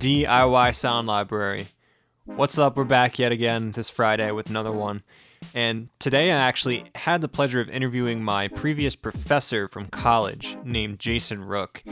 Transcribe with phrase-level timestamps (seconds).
[0.00, 1.68] DIY Sound Library.
[2.24, 2.78] What's up?
[2.78, 5.02] We're back yet again this Friday with another one.
[5.52, 11.00] And today I actually had the pleasure of interviewing my previous professor from college named
[11.00, 11.82] Jason Rook.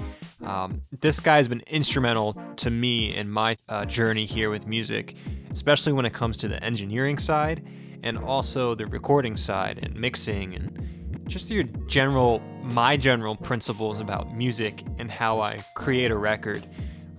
[0.42, 5.14] Um, this guy's been instrumental to me in my uh, journey here with music,
[5.50, 7.62] especially when it comes to the engineering side
[8.02, 14.34] and also the recording side and mixing and just your general, my general principles about
[14.34, 16.66] music and how I create a record.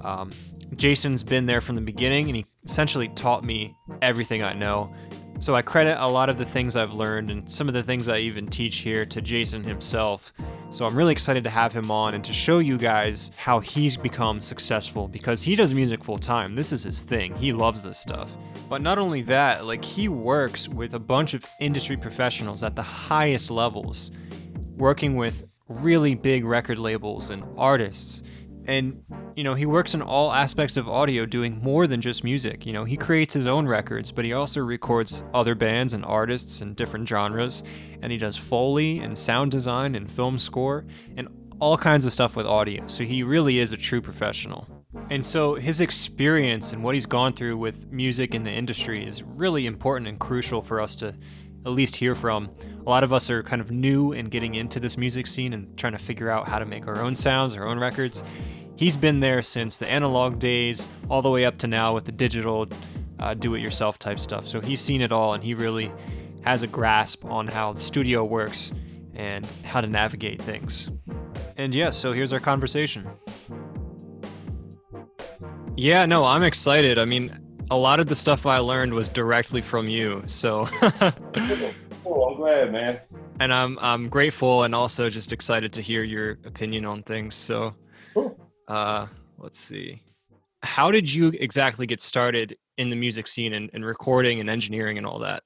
[0.01, 0.31] Um,
[0.75, 4.93] Jason's been there from the beginning and he essentially taught me everything I know.
[5.39, 8.09] So I credit a lot of the things I've learned and some of the things
[8.09, 10.33] I even teach here to Jason himself.
[10.69, 13.95] So I'm really excited to have him on and to show you guys how he's
[13.95, 16.55] become successful because he does music full time.
[16.55, 17.33] This is his thing.
[17.35, 18.35] He loves this stuff.
[18.69, 22.83] But not only that, like he works with a bunch of industry professionals at the
[22.83, 24.11] highest levels,
[24.77, 28.23] working with really big record labels and artists.
[28.69, 29.03] And,
[29.35, 32.67] you know, he works in all aspects of audio doing more than just music.
[32.67, 36.61] You know, he creates his own records, but he also records other bands and artists
[36.61, 37.63] in different genres.
[38.03, 40.85] And he does Foley and sound design and film score
[41.17, 41.27] and
[41.59, 42.85] all kinds of stuff with audio.
[42.85, 44.67] So he really is a true professional.
[45.09, 49.23] And so his experience and what he's gone through with music in the industry is
[49.23, 51.15] really important and crucial for us to
[51.65, 52.49] at least hear from.
[52.85, 55.75] A lot of us are kind of new and getting into this music scene and
[55.75, 58.23] trying to figure out how to make our own sounds, our own records.
[58.79, 62.13] He's been there since the analog days, all the way up to now with the
[62.13, 62.65] digital,
[63.19, 64.47] uh, do it yourself type stuff.
[64.47, 65.91] So he's seen it all and he really
[66.45, 68.71] has a grasp on how the studio works
[69.15, 70.89] and how to navigate things.
[71.57, 73.05] And yes, yeah, so here's our conversation.
[75.75, 76.97] Yeah, no, I'm excited.
[76.97, 77.37] I mean,
[77.71, 80.23] a lot of the stuff I learned was directly from you.
[80.25, 80.65] So
[82.05, 82.29] cool.
[82.29, 83.01] I'm glad, man.
[83.41, 87.35] And I'm I'm grateful and also just excited to hear your opinion on things.
[87.35, 87.75] So
[88.13, 88.48] cool.
[88.69, 90.01] Uh let's see.
[90.63, 94.97] How did you exactly get started in the music scene and, and recording and engineering
[94.97, 95.43] and all that?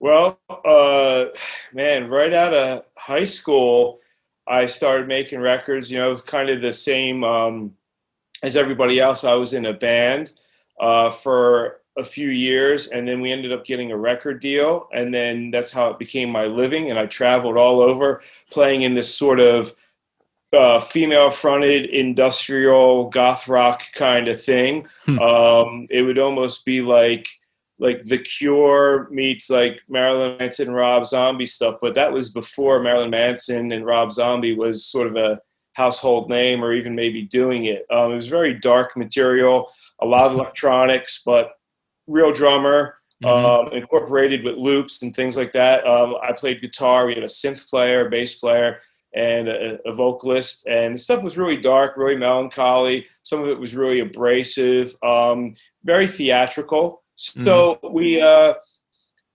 [0.00, 1.26] Well, uh
[1.72, 4.00] man, right out of high school
[4.46, 7.74] I started making records, you know, kind of the same um
[8.42, 10.32] as everybody else, I was in a band
[10.80, 15.12] uh, for a few years, and then we ended up getting a record deal, and
[15.12, 16.90] then that's how it became my living.
[16.90, 19.74] And I traveled all over, playing in this sort of
[20.52, 24.86] uh, female-fronted industrial goth rock kind of thing.
[25.06, 25.18] Hmm.
[25.18, 27.28] Um, it would almost be like
[27.78, 32.80] like The Cure meets like Marilyn Manson and Rob Zombie stuff, but that was before
[32.80, 35.40] Marilyn Manson and Rob Zombie was sort of a
[35.72, 37.84] household name or even maybe doing it.
[37.90, 39.68] Um, it was very dark material,
[40.00, 41.50] a lot of electronics, but
[42.06, 43.44] real drummer, mm-hmm.
[43.44, 45.84] um, incorporated with loops and things like that.
[45.86, 47.06] Um, I played guitar.
[47.06, 48.80] We had a synth player, bass player,
[49.14, 50.66] and a, a, vocalist.
[50.66, 53.06] And the stuff was really dark, really melancholy.
[53.22, 57.02] Some of it was really abrasive, um, very theatrical.
[57.14, 57.92] So mm-hmm.
[57.92, 58.20] we.
[58.20, 58.54] Uh,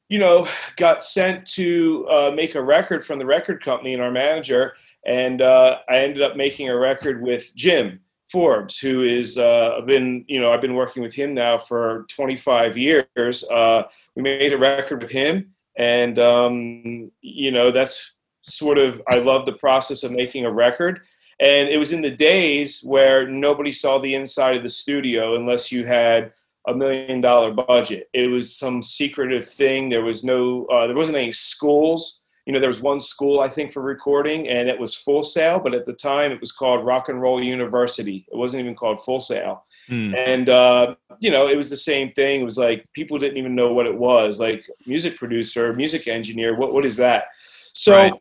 [0.09, 4.11] you know, got sent to uh, make a record from the record company and our
[4.11, 4.73] manager,
[5.05, 7.99] and uh, I ended up making a record with Jim
[8.31, 12.05] Forbes, who is uh, I've been you know I've been working with him now for
[12.09, 13.43] 25 years.
[13.49, 13.83] Uh,
[14.15, 18.13] we made a record with him, and um, you know that's
[18.47, 21.01] sort of I love the process of making a record.
[21.39, 25.71] And it was in the days where nobody saw the inside of the studio unless
[25.71, 26.33] you had
[26.67, 28.09] a million dollar budget.
[28.13, 29.89] It was some secretive thing.
[29.89, 32.23] There was no, uh, there wasn't any schools.
[32.45, 35.59] You know, there was one school I think for recording, and it was Full Sail.
[35.59, 38.25] But at the time, it was called Rock and Roll University.
[38.31, 39.65] It wasn't even called Full Sail.
[39.89, 40.15] Mm.
[40.15, 42.41] And uh, you know, it was the same thing.
[42.41, 44.39] It was like people didn't even know what it was.
[44.39, 46.55] Like music producer, music engineer.
[46.55, 47.25] What what is that?
[47.73, 47.95] So.
[47.95, 48.13] Right.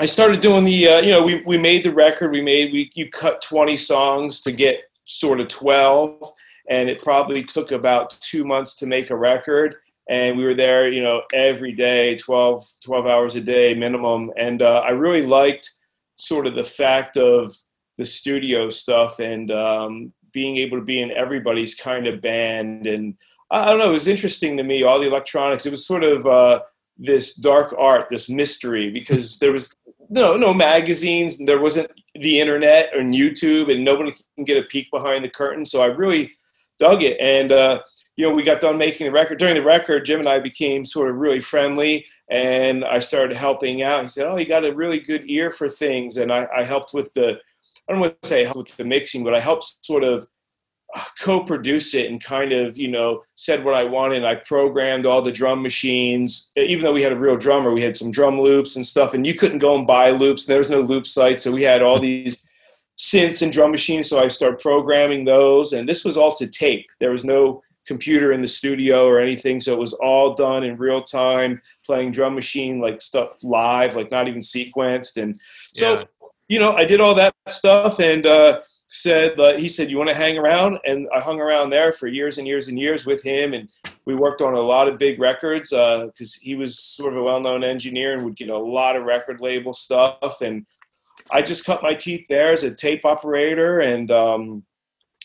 [0.00, 2.32] I started doing the, uh, you know, we, we made the record.
[2.32, 6.22] We made, we you cut 20 songs to get sort of 12
[6.70, 9.76] and it probably took about two months to make a record.
[10.08, 14.32] And we were there you know every day 12 12 hours a day minimum.
[14.38, 15.68] And uh, i really liked
[16.16, 17.54] sort of the fact of
[17.98, 22.86] the studio stuff and um, being able to be in everybody's kind of band.
[22.86, 23.16] And
[23.50, 25.66] i don't know it was interesting to me all the electronics.
[25.66, 26.60] It was sort of uh,
[27.00, 29.74] this dark art this mystery because there was
[30.10, 34.62] no no magazines and there wasn't the internet or youtube and nobody can get a
[34.64, 36.30] peek behind the curtain so i really
[36.80, 37.20] dug it.
[37.20, 37.82] And, uh,
[38.16, 39.38] you know, we got done making the record.
[39.38, 43.82] During the record, Jim and I became sort of really friendly, and I started helping
[43.82, 44.02] out.
[44.02, 46.92] He said, "Oh, you got a really good ear for things," and I, I helped
[46.92, 47.38] with the,
[47.88, 50.26] I don't want to say help with the mixing, but I helped sort of
[51.20, 54.24] co-produce it and kind of, you know, said what I wanted.
[54.24, 56.52] I programmed all the drum machines.
[56.56, 59.26] Even though we had a real drummer, we had some drum loops and stuff, and
[59.26, 60.46] you couldn't go and buy loops.
[60.46, 62.48] There was no loop site, so we had all these
[62.98, 65.72] synths and drum machines, so I started programming those.
[65.72, 66.86] And this was all to tape.
[66.98, 70.76] There was no computer in the studio or anything, so it was all done in
[70.76, 75.22] real time, playing drum machine like stuff live, like not even sequenced.
[75.22, 75.40] And
[75.74, 76.04] so, yeah.
[76.48, 78.26] you know, I did all that stuff and.
[78.26, 78.60] Uh,
[78.90, 80.78] said uh, he said you want to hang around?
[80.84, 83.68] And i hung around there for years and years and years with him and
[84.04, 87.22] we worked on a lot of big records because uh, he was sort of a
[87.22, 90.66] well-known engineer and would get a lot of record label stuff and
[91.30, 94.64] i just cut my teeth there as a tape operator and um,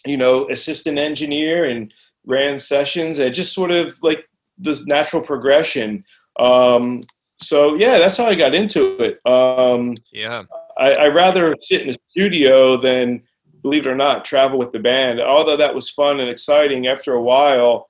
[0.06, 1.94] you know assistant engineer and
[2.26, 3.20] ran sessions.
[3.20, 4.28] And just sort of like
[4.58, 6.04] this natural progression.
[6.40, 7.02] Um,
[7.38, 9.20] so yeah that's how i got into it.
[9.30, 10.44] Um, yeah.
[10.78, 13.24] I, I rather sit in the studio than
[13.66, 15.20] believe it or not, travel with the band.
[15.20, 17.90] Although that was fun and exciting, after a while,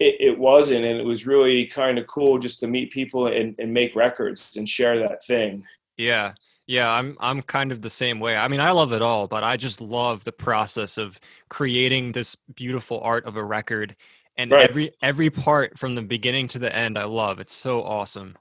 [0.00, 0.84] it, it wasn't.
[0.84, 4.56] And it was really kind of cool just to meet people and, and make records
[4.56, 5.62] and share that thing.
[5.96, 6.32] Yeah.
[6.66, 8.36] Yeah, I'm I'm kind of the same way.
[8.36, 12.36] I mean, I love it all, but I just love the process of creating this
[12.54, 13.94] beautiful art of a record
[14.36, 14.70] and right.
[14.70, 17.40] every every part from the beginning to the end I love.
[17.40, 18.36] It's so awesome.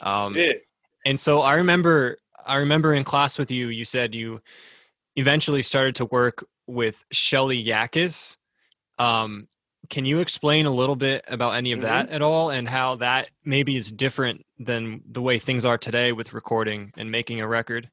[0.00, 0.36] Um,
[1.06, 4.40] and so I remember I remember in class with you you said you
[5.16, 8.36] eventually started to work with Shelly Yakus.
[8.98, 9.48] Um,
[9.88, 11.88] can you explain a little bit about any of mm-hmm.
[11.88, 16.12] that at all and how that maybe is different than the way things are today
[16.12, 17.90] with recording and making a record?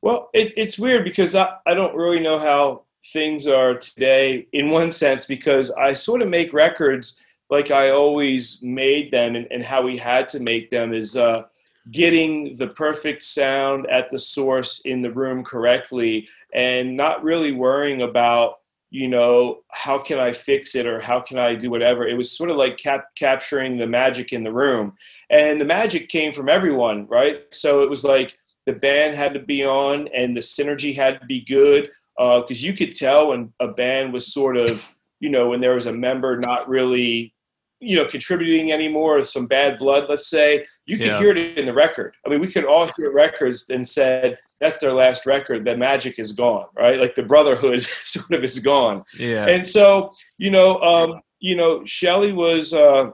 [0.00, 4.70] Well, it, it's weird because I, I don't really know how things are today in
[4.70, 7.20] one sense because I sort of make records
[7.50, 11.42] like I always made them and, and how we had to make them is uh,
[11.90, 18.02] getting the perfect sound at the source in the room correctly and not really worrying
[18.02, 18.56] about
[18.90, 22.06] you know how can i fix it or how can i do whatever.
[22.06, 24.94] It was sort of like cap- capturing the magic in the room.
[25.30, 27.42] And the magic came from everyone right?
[27.50, 28.36] So it was like
[28.66, 32.66] the band had to be on and the synergy had to be good because uh,
[32.66, 34.86] you could tell when a band was sort of
[35.20, 37.34] you know when there was a member not really
[37.82, 41.18] you know contributing anymore or some bad blood let's say you could yeah.
[41.18, 42.14] hear it in the record.
[42.24, 45.64] I mean we could all hear records and said that's their last record.
[45.64, 47.00] The magic is gone right?
[47.00, 49.04] Like the brotherhood sort of is gone.
[49.18, 49.46] Yeah.
[49.46, 53.10] And so you know um you know shelly was uh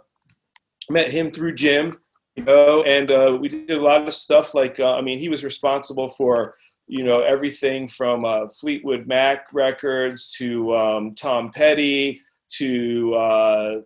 [0.91, 1.99] met him through jim
[2.37, 5.29] you know and uh we did a lot of stuff like uh, i mean he
[5.29, 6.55] was responsible for
[6.87, 13.81] you know everything from uh, fleetwood mac records to um, tom petty to uh,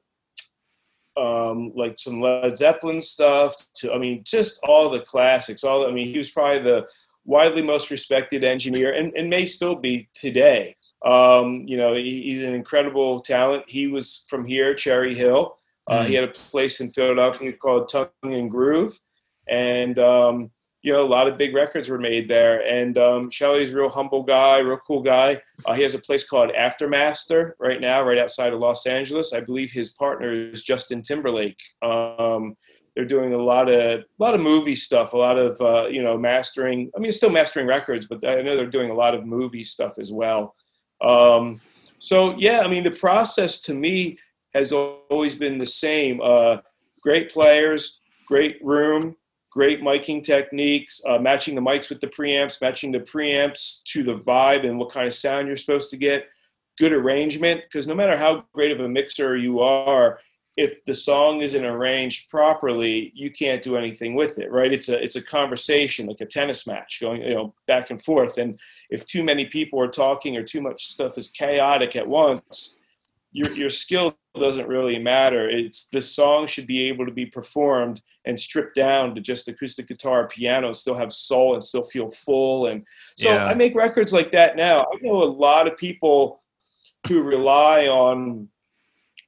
[1.16, 5.64] um, like some Led Zeppelin stuff to, I mean, just all the classics.
[5.64, 6.86] All, I mean, he was probably the
[7.24, 10.76] widely most respected engineer and, and may still be today.
[11.04, 13.64] Um, you know, he, he's an incredible talent.
[13.68, 15.56] He was from here, Cherry Hill.
[15.88, 16.08] Uh, mm-hmm.
[16.08, 18.98] He had a place in Philadelphia called Tongue and Groove.
[19.48, 20.50] And, um,
[20.82, 22.60] you know, a lot of big records were made there.
[22.66, 25.40] And um, Shelly's a real humble guy, real cool guy.
[25.64, 29.32] Uh, he has a place called Aftermaster right now, right outside of Los Angeles.
[29.32, 31.60] I believe his partner is Justin Timberlake.
[31.82, 32.56] Um,
[32.94, 36.02] they're doing a lot of a lot of movie stuff, a lot of uh, you
[36.02, 36.90] know mastering.
[36.96, 39.98] I mean, still mastering records, but I know they're doing a lot of movie stuff
[39.98, 40.54] as well.
[41.00, 41.60] Um,
[42.00, 44.18] so yeah, I mean, the process to me
[44.52, 46.20] has always been the same.
[46.20, 46.58] Uh,
[47.02, 49.16] great players, great room,
[49.52, 54.14] great miking techniques, uh, matching the mics with the preamps, matching the preamps to the
[54.14, 56.26] vibe and what kind of sound you're supposed to get,
[56.78, 60.18] good arrangement, because no matter how great of a mixer you are,
[60.56, 64.72] if the song isn't arranged properly, you can't do anything with it, right?
[64.72, 68.36] It's a it's a conversation, like a tennis match, going you know back and forth.
[68.36, 68.60] And
[68.90, 72.78] if too many people are talking or too much stuff is chaotic at once,
[73.30, 75.48] your your skill doesn't really matter.
[75.48, 79.88] It's the song should be able to be performed and stripped down to just acoustic
[79.88, 82.66] guitar, piano, still have soul and still feel full.
[82.68, 82.84] And
[83.18, 83.46] so yeah.
[83.46, 84.82] I make records like that now.
[84.82, 86.40] I know a lot of people
[87.08, 88.48] who rely on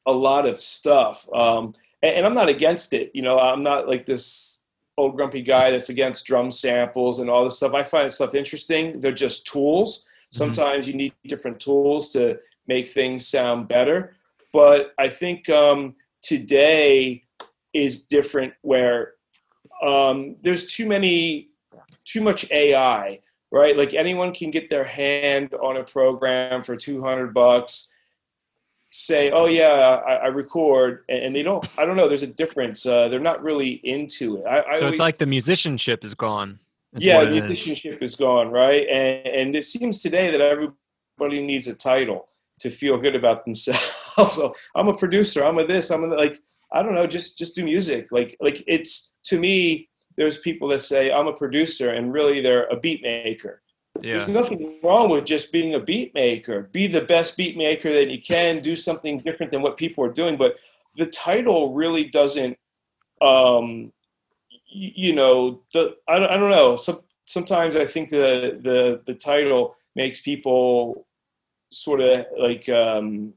[0.07, 3.11] a lot of stuff, um, and, and I'm not against it.
[3.15, 4.63] You know, I'm not like this
[4.97, 7.75] old grumpy guy that's against drum samples and all this stuff.
[7.75, 9.01] I find stuff interesting.
[9.01, 10.05] They're just tools.
[10.05, 10.39] Mm-hmm.
[10.39, 14.15] Sometimes you need different tools to make things sound better.
[14.55, 17.25] But I think um, today
[17.75, 19.15] is different where
[19.83, 21.49] um, there's too many,
[22.05, 23.19] too much AI,
[23.51, 23.77] right?
[23.77, 27.91] Like anyone can get their hand on a program for 200 bucks
[28.91, 31.67] say, "Oh yeah, I, I, record," and they don't.
[31.77, 32.07] I don't know.
[32.07, 32.87] There's a difference.
[32.87, 34.47] Uh, they're not really into it.
[34.47, 36.61] I, so it's always, like the musicianship is gone.
[36.93, 38.13] Is yeah, the musicianship is.
[38.13, 38.17] is.
[38.17, 38.87] gone, right?
[38.89, 42.29] And, and it seems today that everybody needs a title
[42.65, 44.15] to feel good about themselves.
[44.35, 45.45] so I'm a producer.
[45.45, 45.91] I'm a this.
[45.91, 46.39] I'm a, like
[46.73, 47.07] I don't know.
[47.07, 48.09] Just just do music.
[48.11, 49.89] Like like it's to me.
[50.17, 53.63] There's people that say I'm a producer, and really they're a beat maker.
[54.01, 54.13] Yeah.
[54.13, 56.69] There's nothing wrong with just being a beat maker.
[56.73, 58.61] Be the best beat maker that you can.
[58.61, 60.37] Do something different than what people are doing.
[60.37, 60.57] But
[60.97, 62.57] the title really doesn't.
[63.21, 63.93] Um,
[64.67, 66.77] you, know, the I, I don't know.
[66.77, 71.07] Some, sometimes I think the the the title makes people
[71.77, 73.35] sort of like um,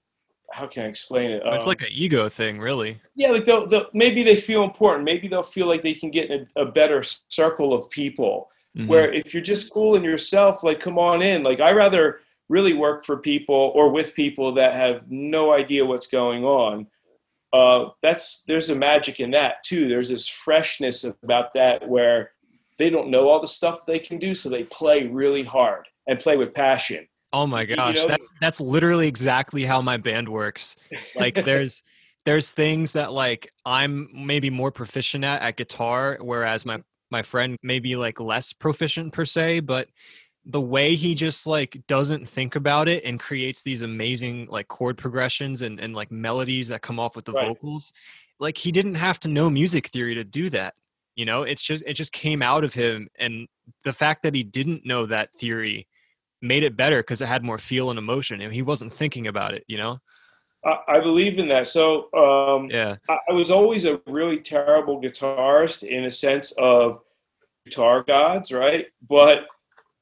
[0.52, 1.44] how can I explain it?
[1.46, 3.00] It's um, like an ego thing, really.
[3.16, 5.04] Yeah, like they'll, they'll, maybe they feel important.
[5.04, 8.50] Maybe they'll feel like they can get in a, a better circle of people.
[8.78, 8.88] Mm-hmm.
[8.88, 11.44] Where if you're just cool in yourself, like come on in.
[11.44, 16.08] Like I rather really work for people or with people that have no idea what's
[16.08, 16.88] going on.
[17.54, 19.88] Uh, that's there's a magic in that too.
[19.88, 22.32] There's this freshness about that where
[22.78, 26.20] they don't know all the stuff they can do, so they play really hard and
[26.20, 27.08] play with passion.
[27.34, 28.08] Oh my gosh, you know?
[28.08, 30.78] that's that's literally exactly how my band works.
[31.16, 31.84] Like there's
[32.26, 36.82] there's things that like I'm maybe more proficient at at guitar, whereas my
[37.12, 39.90] my friend may be like less proficient per se, but
[40.50, 44.98] the way he just like doesn't think about it and creates these amazing like chord
[44.98, 47.48] progressions and, and like melodies that come off with the right.
[47.48, 47.92] vocals
[48.40, 50.74] like he didn't have to know music theory to do that
[51.16, 53.48] you know it's just it just came out of him and
[53.84, 55.86] the fact that he didn't know that theory
[56.42, 59.54] made it better because it had more feel and emotion and he wasn't thinking about
[59.54, 60.00] it you know
[60.88, 61.68] I, believe in that.
[61.68, 67.00] So um, yeah, I, I, was always a really terrible guitarist in a sense of
[67.66, 68.88] guitar gods, right?
[69.08, 69.48] But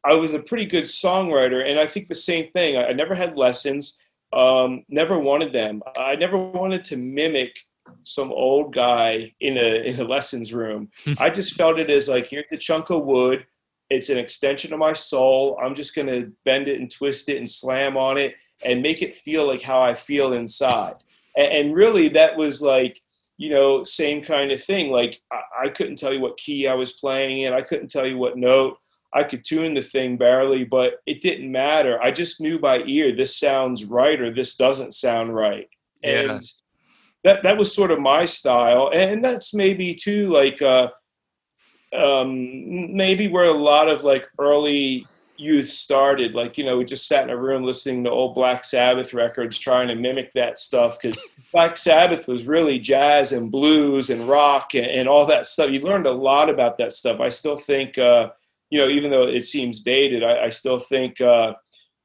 [0.04, 2.77] I was a pretty good songwriter, and I think the same thing.
[2.77, 3.98] I, I never had lessons,
[4.34, 5.82] um, never wanted them.
[5.98, 7.58] I never wanted to mimic
[8.04, 10.89] some old guy in a in a lessons room.
[11.20, 13.46] I just felt it as like here's a chunk of wood.
[13.89, 15.60] It's an extension of my soul.
[15.62, 19.15] I'm just gonna bend it and twist it and slam on it and make it
[19.15, 20.96] feel like how I feel inside.
[21.36, 23.01] And, and really, that was like
[23.38, 24.92] you know same kind of thing.
[24.92, 27.54] Like I, I couldn't tell you what key I was playing in.
[27.54, 28.77] I couldn't tell you what note.
[29.13, 32.01] I could tune the thing barely, but it didn't matter.
[32.01, 35.70] I just knew by ear this sounds right or this doesn't sound right.
[36.04, 36.39] And yeah.
[37.24, 38.92] that that was sort of my style.
[38.94, 40.89] And that's maybe too like uh
[41.94, 45.06] um maybe where a lot of like early
[45.38, 46.34] youth started.
[46.34, 49.60] Like, you know, we just sat in a room listening to old Black Sabbath records
[49.60, 54.75] trying to mimic that stuff because Black Sabbath was really jazz and blues and rock
[54.75, 55.72] and, and, all that stuff.
[55.72, 57.20] You learned a lot about that stuff.
[57.20, 58.30] I still think uh
[58.70, 61.54] you know, even though it seems dated, I, I still think uh,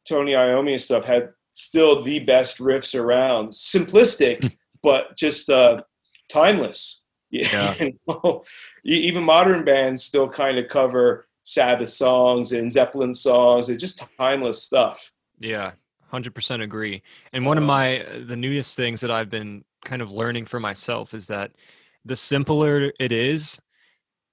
[0.09, 3.49] Tony Iommi and stuff had still the best riffs around.
[3.49, 5.83] Simplistic, but just uh,
[6.31, 7.00] timeless.
[7.31, 7.75] Yeah.
[8.85, 13.69] even modern bands still kind of cover Sabbath songs and Zeppelin songs.
[13.69, 15.13] It's just timeless stuff.
[15.39, 15.73] Yeah,
[16.09, 17.03] hundred percent agree.
[17.33, 20.61] And one of my uh, the newest things that I've been kind of learning for
[20.61, 21.53] myself is that
[22.05, 23.61] the simpler it is,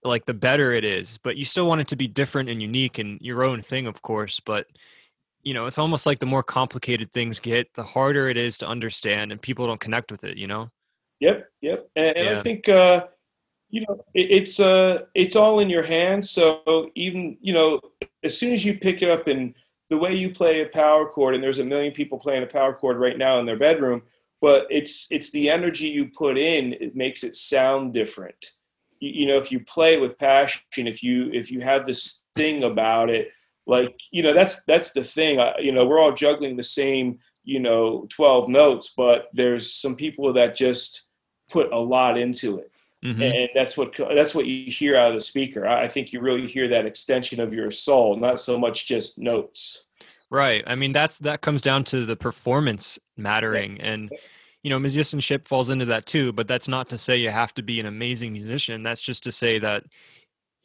[0.04, 2.98] like the better it is but you still want it to be different and unique
[2.98, 4.68] and your own thing of course but
[5.44, 8.68] you know it's almost like the more complicated things get the harder it is to
[8.68, 10.70] understand and people don't connect with it you know
[11.20, 11.90] yep yep.
[11.96, 12.40] And, and yeah.
[12.40, 13.06] i think uh
[13.70, 16.30] you know it, it's uh it's all in your hands.
[16.30, 17.80] So even you know
[18.24, 19.54] as soon as you pick it up and
[19.90, 22.74] the way you play a power chord and there's a million people playing a power
[22.74, 24.02] chord right now in their bedroom
[24.42, 28.54] but it's it's the energy you put in it makes it sound different.
[29.00, 32.64] You, you know if you play with passion if you if you have this thing
[32.64, 33.30] about it
[33.66, 35.40] like you know that's that's the thing.
[35.40, 39.96] I, you know we're all juggling the same you know 12 notes but there's some
[39.96, 41.07] people that just
[41.50, 42.72] put a lot into it
[43.04, 43.22] mm-hmm.
[43.22, 46.48] and that's what that's what you hear out of the speaker i think you really
[46.48, 49.88] hear that extension of your soul not so much just notes
[50.30, 54.12] right i mean that's that comes down to the performance mattering and
[54.68, 57.64] you know, musicianship falls into that too, but that's not to say you have to
[57.64, 58.84] be an amazing musician.
[58.84, 59.86] That's just to say that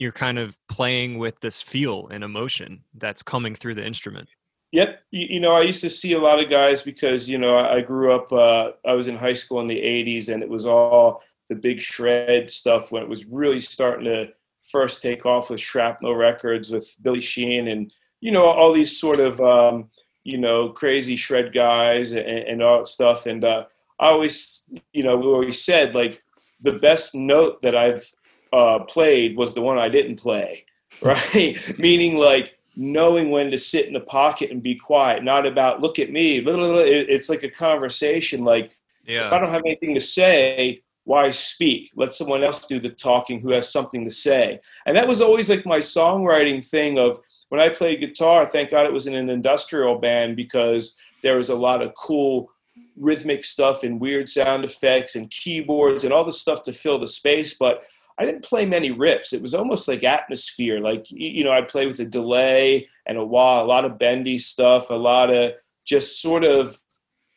[0.01, 4.29] you're kind of playing with this feel and emotion that's coming through the instrument.
[4.73, 5.02] Yep.
[5.11, 7.81] You, you know, I used to see a lot of guys because, you know, I
[7.81, 11.23] grew up, uh, I was in high school in the 80s and it was all
[11.49, 14.29] the big shred stuff when it was really starting to
[14.62, 19.21] first take off with Shrapnel Records with Billy Sheehan and, you know, all these sort
[19.21, 19.91] of, um,
[20.25, 23.26] you know, crazy shred guys and, and all that stuff.
[23.26, 23.67] And, uh,
[24.00, 26.23] I always, you know, we always said like
[26.62, 28.11] the best note that I've
[28.52, 30.64] uh, played was the one I didn't play,
[31.02, 31.79] right?
[31.79, 35.99] Meaning like knowing when to sit in the pocket and be quiet, not about look
[35.99, 36.43] at me.
[36.45, 38.45] It's like a conversation.
[38.45, 38.76] Like
[39.07, 39.26] yeah.
[39.26, 41.91] if I don't have anything to say, why speak?
[41.97, 44.61] Let someone else do the talking who has something to say.
[44.87, 48.87] And that was always like my songwriting thing of when I played guitar, thank God
[48.87, 52.50] it was in an industrial band because there was a lot of cool
[52.97, 57.07] rhythmic stuff and weird sound effects and keyboards and all the stuff to fill the
[57.07, 57.55] space.
[57.55, 57.83] But
[58.19, 59.33] I didn't play many riffs.
[59.33, 60.81] It was almost like atmosphere.
[60.81, 64.38] Like you know, I'd play with a delay and a wah, a lot of bendy
[64.38, 65.52] stuff, a lot of
[65.85, 66.78] just sort of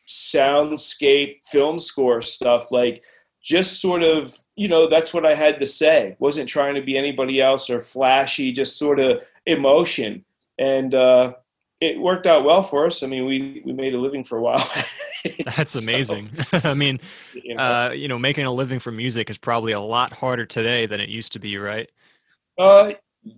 [0.08, 2.72] soundscape film score stuff.
[2.72, 3.04] Like
[3.44, 6.16] just sort of you know that's what I had to say.
[6.20, 8.52] wasn't trying to be anybody else or flashy.
[8.52, 10.26] Just sort of emotion
[10.58, 10.94] and.
[10.94, 11.34] uh
[11.82, 13.04] it worked out well for us.
[13.04, 14.64] I mean, we we made a living for a while.
[15.56, 16.30] That's amazing.
[16.44, 17.00] So, I mean,
[17.34, 20.46] you know, uh, you know, making a living from music is probably a lot harder
[20.46, 21.90] today than it used to be, right?
[22.58, 22.94] Uh,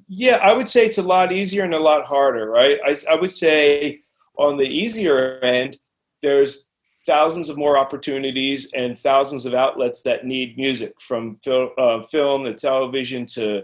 [0.07, 2.77] yeah, I would say it's a lot easier and a lot harder, right?
[2.85, 4.01] I, I would say
[4.37, 5.77] on the easier end,
[6.21, 6.69] there's
[7.05, 12.43] thousands of more opportunities and thousands of outlets that need music from fil- uh, film
[12.43, 13.63] to television to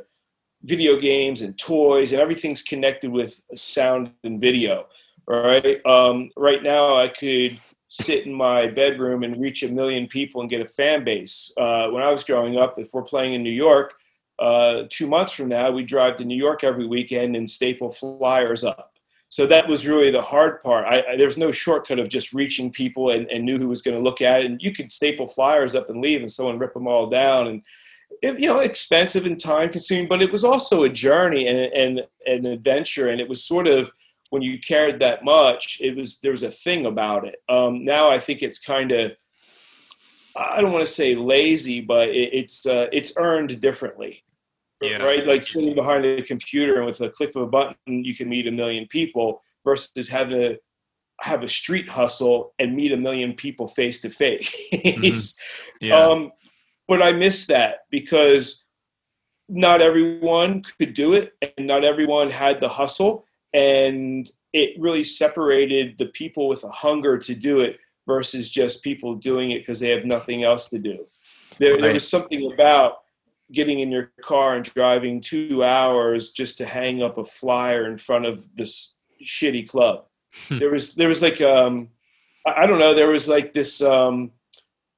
[0.63, 4.87] video games and toys and everything's connected with sound and video
[5.27, 5.85] right?
[5.85, 10.49] Um, right now i could sit in my bedroom and reach a million people and
[10.49, 11.53] get a fan base.
[11.57, 13.93] Uh, when i was growing up if we're playing in new york
[14.39, 18.63] uh, two months from now we drive to new york every weekend and staple flyers
[18.63, 18.93] up.
[19.33, 20.85] So that was really the hard part.
[20.85, 23.97] I, I, there's no shortcut of just reaching people and, and knew who was going
[23.97, 24.45] to look at it.
[24.45, 27.63] And you could staple flyers up and leave and someone rip them all down and
[28.23, 32.07] it, you know expensive and time consuming but it was also a journey and, and,
[32.25, 33.91] and an adventure and it was sort of
[34.29, 37.35] when you cared that much it was there was a thing about it.
[37.49, 39.11] Um, now i think it's kind of
[40.35, 44.23] i don't want to say lazy but it, it's uh, it's earned differently.
[44.81, 44.97] Yeah.
[44.97, 45.25] right?
[45.25, 48.47] Like sitting behind a computer and with a click of a button you can meet
[48.47, 50.57] a million people versus having to
[51.21, 54.53] have a street hustle and meet a million people face to face
[56.87, 58.63] but I miss that because
[59.49, 65.97] not everyone could do it and not everyone had the hustle and it really separated
[65.97, 69.89] the people with a hunger to do it versus just people doing it because they
[69.89, 71.05] have nothing else to do.
[71.59, 71.81] There, right.
[71.81, 72.97] there was something about
[73.51, 77.97] getting in your car and driving two hours just to hang up a flyer in
[77.97, 80.05] front of this shitty club.
[80.47, 80.57] Hmm.
[80.57, 81.89] there was there was like um
[82.45, 84.31] I don't know there was like this um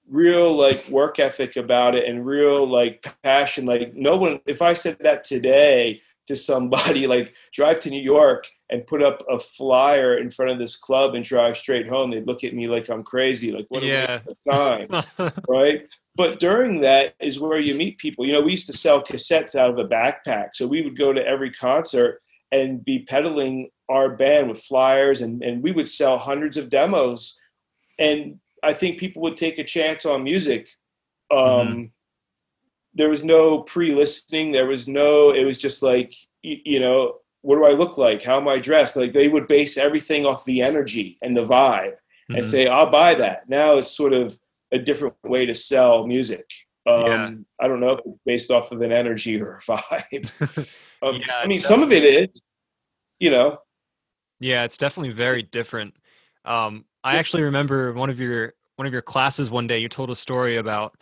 [0.10, 4.72] real like work ethic about it and real like passion like no one if i
[4.72, 10.18] said that today to somebody like drive to new york and put up a flyer
[10.18, 13.04] in front of this club and drive straight home they'd look at me like i'm
[13.04, 14.20] crazy like what yeah.
[14.28, 15.04] a time
[15.48, 15.88] right?
[16.16, 18.26] But during that is where you meet people.
[18.26, 21.12] You know we used to sell cassettes out of a backpack so we would go
[21.12, 26.18] to every concert and be peddling our band with flyers and, and we would sell
[26.18, 27.40] hundreds of demos.
[28.00, 30.70] And I think people would take a chance on music.
[31.32, 31.84] Um, mm-hmm.
[32.94, 34.52] There was no pre-listening.
[34.52, 35.32] There was no.
[35.32, 38.24] It was just like you know, what do I look like?
[38.24, 38.96] How am I dressed?
[38.96, 42.36] Like they would base everything off the energy and the vibe, mm-hmm.
[42.36, 44.38] and say, "I'll buy that." Now it's sort of
[44.72, 46.50] a different way to sell music.
[46.88, 47.32] Um, yeah.
[47.60, 50.68] I don't know if it's based off of an energy or a vibe.
[51.02, 52.42] um, yeah, I mean, some of it is,
[53.20, 53.60] you know.
[54.40, 55.96] Yeah, it's definitely very different.
[56.44, 59.78] Um, I actually remember one of your one of your classes one day.
[59.78, 60.98] You told a story about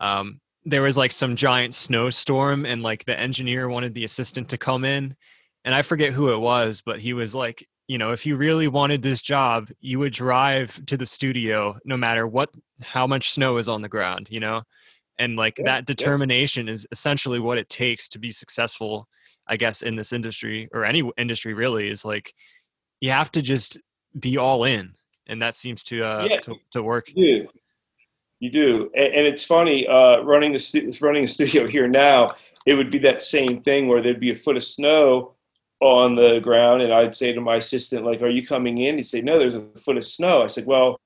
[0.00, 4.58] um, there was like some giant snowstorm, and like the engineer wanted the assistant to
[4.58, 5.14] come in,
[5.64, 8.66] and I forget who it was, but he was like, you know, if you really
[8.66, 12.50] wanted this job, you would drive to the studio no matter what
[12.82, 14.62] how much snow is on the ground, you know,
[15.20, 16.72] and like yeah, that determination yeah.
[16.72, 19.06] is essentially what it takes to be successful.
[19.46, 22.34] I guess in this industry or any industry really is like
[23.00, 23.78] you have to just
[24.18, 24.94] be all in
[25.26, 27.08] and that seems to uh, yeah, to, to, work.
[27.08, 27.48] You do,
[28.40, 32.34] you do, and, and it's funny uh, running the stu- running a studio here now.
[32.66, 35.34] It would be that same thing where there'd be a foot of snow
[35.80, 39.04] on the ground, and I'd say to my assistant, like, "Are you coming in?" He'd
[39.04, 41.00] say, "No, there's a foot of snow." I said, "Well."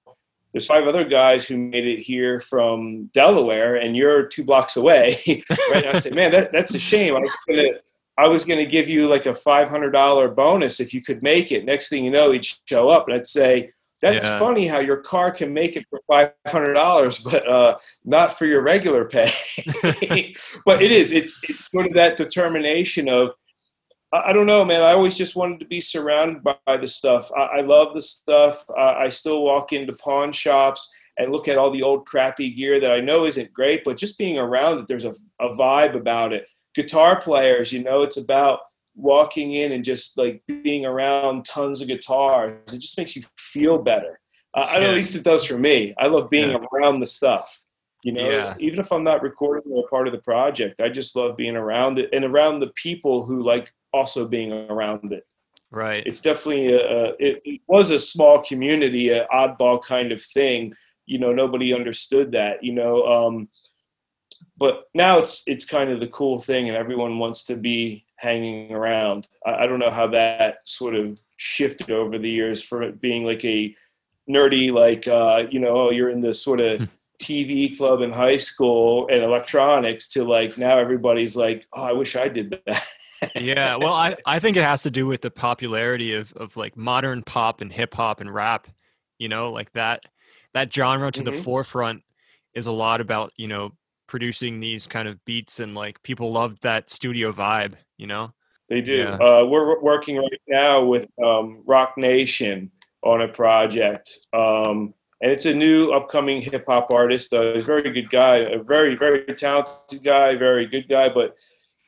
[0.50, 5.14] There's five other guys who made it here from Delaware, and you're two blocks away.
[5.70, 5.84] right?
[5.84, 7.14] I said, "Man, that, that's a shame.
[7.14, 7.68] I was gonna,
[8.18, 11.22] I was going to give you like a five hundred dollar bonus if you could
[11.22, 11.64] make it.
[11.64, 14.38] Next thing you know, he'd show up and I'd say, that's yeah.
[14.38, 18.46] funny how your car can make it for five hundred dollars, but uh, not for
[18.46, 19.30] your regular pay.
[20.64, 21.10] but it is.
[21.10, 23.30] It's, it's sort of that determination of
[24.12, 24.82] I, don't know, man.
[24.82, 27.30] I always just wanted to be surrounded by, by the stuff.
[27.36, 28.64] I, I, love the stuff.
[28.70, 32.80] Uh, I still walk into pawn shops and look at all the old crappy gear
[32.80, 36.32] that I know isn't great, but just being around it, there's a, a vibe about
[36.32, 36.46] it.
[36.74, 38.60] Guitar players, you know, it's about
[38.98, 43.78] walking in and just like being around tons of guitars it just makes you feel
[43.78, 44.20] better.
[44.54, 44.78] Uh, yeah.
[44.78, 45.94] at least it does for me.
[45.98, 46.58] I love being yeah.
[46.72, 47.64] around the stuff
[48.04, 48.30] you know?
[48.30, 48.54] Yeah.
[48.60, 51.98] even if i'm not recording or part of the project i just love being around
[51.98, 55.24] it and around the people who like also being around it.
[55.70, 56.02] Right.
[56.06, 60.74] It's definitely a, it, it was a small community an oddball kind of thing.
[61.06, 63.04] You know nobody understood that you know?
[63.06, 63.48] Um,
[64.56, 68.72] but now it's it's kind of the cool thing, and everyone wants to be hanging
[68.72, 69.28] around.
[69.46, 73.24] I, I don't know how that sort of shifted over the years from it being
[73.24, 73.74] like a
[74.28, 76.84] nerdy, like uh, you know, oh, you're in this sort of hmm.
[77.20, 82.16] TV club in high school and electronics to like now everybody's like, oh, I wish
[82.16, 82.82] I did that.
[83.36, 86.76] yeah, well, I, I think it has to do with the popularity of, of like
[86.76, 88.68] modern pop and hip hop and rap.
[89.18, 90.04] You know, like that
[90.54, 91.30] that genre to mm-hmm.
[91.30, 92.02] the forefront
[92.54, 93.72] is a lot about you know
[94.08, 97.74] producing these kind of beats and like people loved that studio vibe.
[97.96, 98.32] You know,
[98.68, 98.96] they do.
[98.96, 99.14] Yeah.
[99.14, 102.70] Uh, we're working right now with um, Roc Nation
[103.02, 104.10] on a project.
[104.32, 107.32] Um, and it's a new upcoming hip hop artist.
[107.32, 111.08] Uh, he's a very good guy, a very very talented guy, very good guy.
[111.08, 111.34] But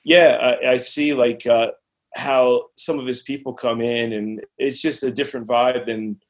[0.05, 1.69] yeah, I, I see like uh,
[2.15, 6.21] how some of his people come in, and it's just a different vibe than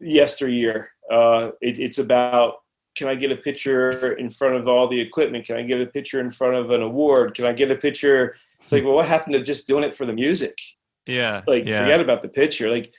[0.00, 0.90] yesteryear.
[1.10, 2.56] Uh, it, it's about
[2.98, 5.46] can I get a picture in front of all the equipment?
[5.46, 7.34] Can I get a picture in front of an award?
[7.34, 8.36] Can I get a picture?
[8.60, 10.58] It's like, well, what happened to just doing it for the music?
[11.06, 11.42] Yeah.
[11.46, 11.80] Like, yeah.
[11.80, 12.70] forget about the picture.
[12.70, 12.92] Like,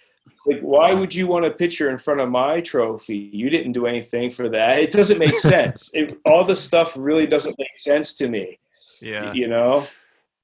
[0.45, 3.87] like why would you want a picture in front of my trophy you didn't do
[3.87, 8.13] anything for that it doesn't make sense it, all the stuff really doesn't make sense
[8.13, 8.59] to me
[9.01, 9.85] yeah you know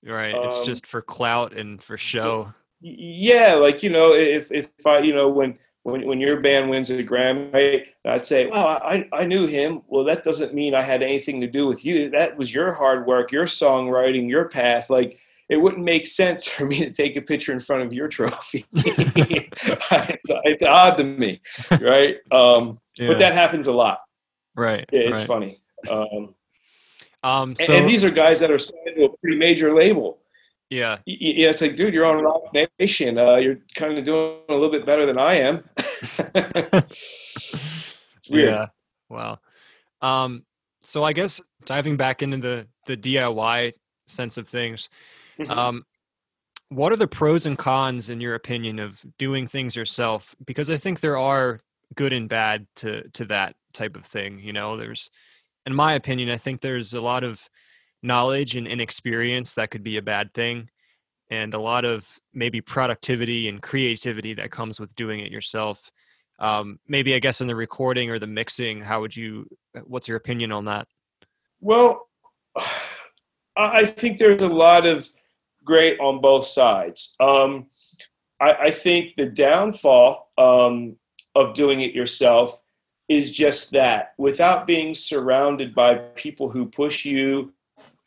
[0.04, 4.70] right it's um, just for clout and for show yeah like you know if if
[4.86, 9.08] i you know when when, when your band wins a Grammy, I'd say, well, I,
[9.14, 9.84] I knew him.
[9.88, 12.10] Well, that doesn't mean I had anything to do with you.
[12.10, 14.90] That was your hard work, your songwriting, your path.
[14.90, 18.08] Like, it wouldn't make sense for me to take a picture in front of your
[18.08, 18.66] trophy.
[18.74, 21.40] it's odd to me,
[21.80, 22.18] right?
[22.32, 23.10] Um, yeah.
[23.10, 24.00] But that happens a lot.
[24.56, 24.90] Right.
[24.92, 25.28] It's right.
[25.28, 25.62] funny.
[25.88, 26.34] Um,
[27.22, 30.18] um, so, and, and, these are guys that are signed to a pretty major label.
[30.70, 30.98] Yeah.
[31.06, 33.18] Yeah, it's like, dude, you're on Roc Nation.
[33.18, 35.64] Uh, you're kind of doing a little bit better than I am.
[36.36, 38.50] It's weird.
[38.50, 38.66] Yeah.
[39.10, 39.40] Wow.
[40.02, 40.46] Um,
[40.82, 43.74] so I guess diving back into the the DIY
[44.08, 44.90] sense of things,
[45.40, 45.60] Mm-hmm.
[45.60, 45.84] Um,
[46.70, 50.36] what are the pros and cons, in your opinion, of doing things yourself?
[50.46, 51.60] Because I think there are
[51.96, 54.40] good and bad to to that type of thing.
[54.40, 55.10] You know, there's,
[55.66, 57.48] in my opinion, I think there's a lot of
[58.02, 60.70] knowledge and inexperience that could be a bad thing,
[61.30, 65.92] and a lot of maybe productivity and creativity that comes with doing it yourself.
[66.40, 69.48] Um, maybe I guess in the recording or the mixing, how would you?
[69.86, 70.88] What's your opinion on that?
[71.62, 72.08] Well,
[73.58, 75.10] I think there's a lot of
[75.64, 77.16] great on both sides.
[77.20, 77.68] Um,
[78.40, 80.98] I, I, think the downfall um,
[81.36, 82.60] of doing it yourself
[83.08, 87.54] is just that without being surrounded by people who push you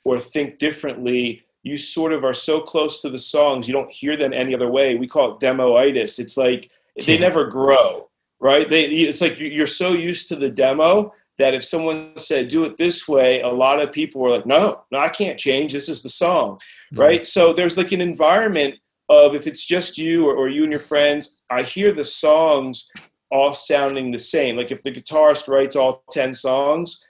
[0.05, 4.17] or think differently, you sort of are so close to the songs, you don't hear
[4.17, 4.95] them any other way.
[4.95, 6.19] We call it demoitis.
[6.19, 6.71] It's like
[7.07, 8.09] they never grow,
[8.41, 8.69] right?
[8.69, 12.77] They, it's like you're so used to the demo that if someone said do it
[12.77, 16.03] this way a lot of people were like no no i can't change this is
[16.03, 17.01] the song mm-hmm.
[17.01, 18.75] right so there's like an environment
[19.09, 22.91] of if it's just you or, or, you and your friends i hear the songs
[23.31, 27.05] all sounding the same like if the guitarist writes all 10 songs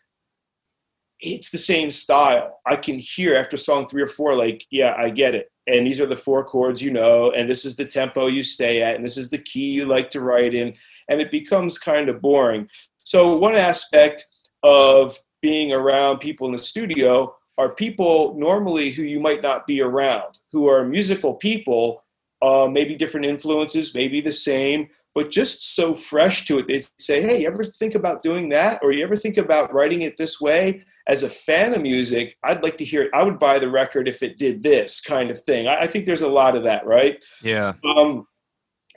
[1.20, 5.08] it's the same style i can hear after song three or four like yeah i
[5.08, 8.26] get it and these are the four chords you know and this is the tempo
[8.26, 10.72] you stay at and this is the key you like to write in
[11.08, 12.68] and it becomes kind of boring
[13.08, 14.26] so, one aspect
[14.62, 19.80] of being around people in the studio are people normally who you might not be
[19.80, 22.04] around, who are musical people,
[22.42, 26.68] uh, maybe different influences, maybe the same, but just so fresh to it.
[26.68, 28.80] They say, hey, you ever think about doing that?
[28.82, 30.84] Or you ever think about writing it this way?
[31.08, 33.10] As a fan of music, I'd like to hear it.
[33.14, 35.66] I would buy the record if it did this kind of thing.
[35.66, 37.18] I, I think there's a lot of that, right?
[37.42, 37.72] Yeah.
[37.84, 38.26] Um,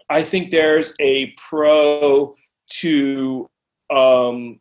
[0.10, 2.36] I think there's a pro
[2.82, 3.50] to
[3.92, 4.60] um,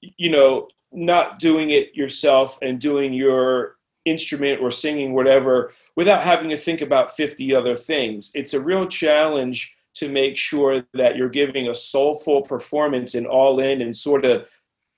[0.00, 6.50] you know, not doing it yourself and doing your instrument or singing whatever without having
[6.50, 8.30] to think about 50 other things.
[8.34, 13.60] It's a real challenge to make sure that you're giving a soulful performance and all
[13.60, 14.48] in and sort of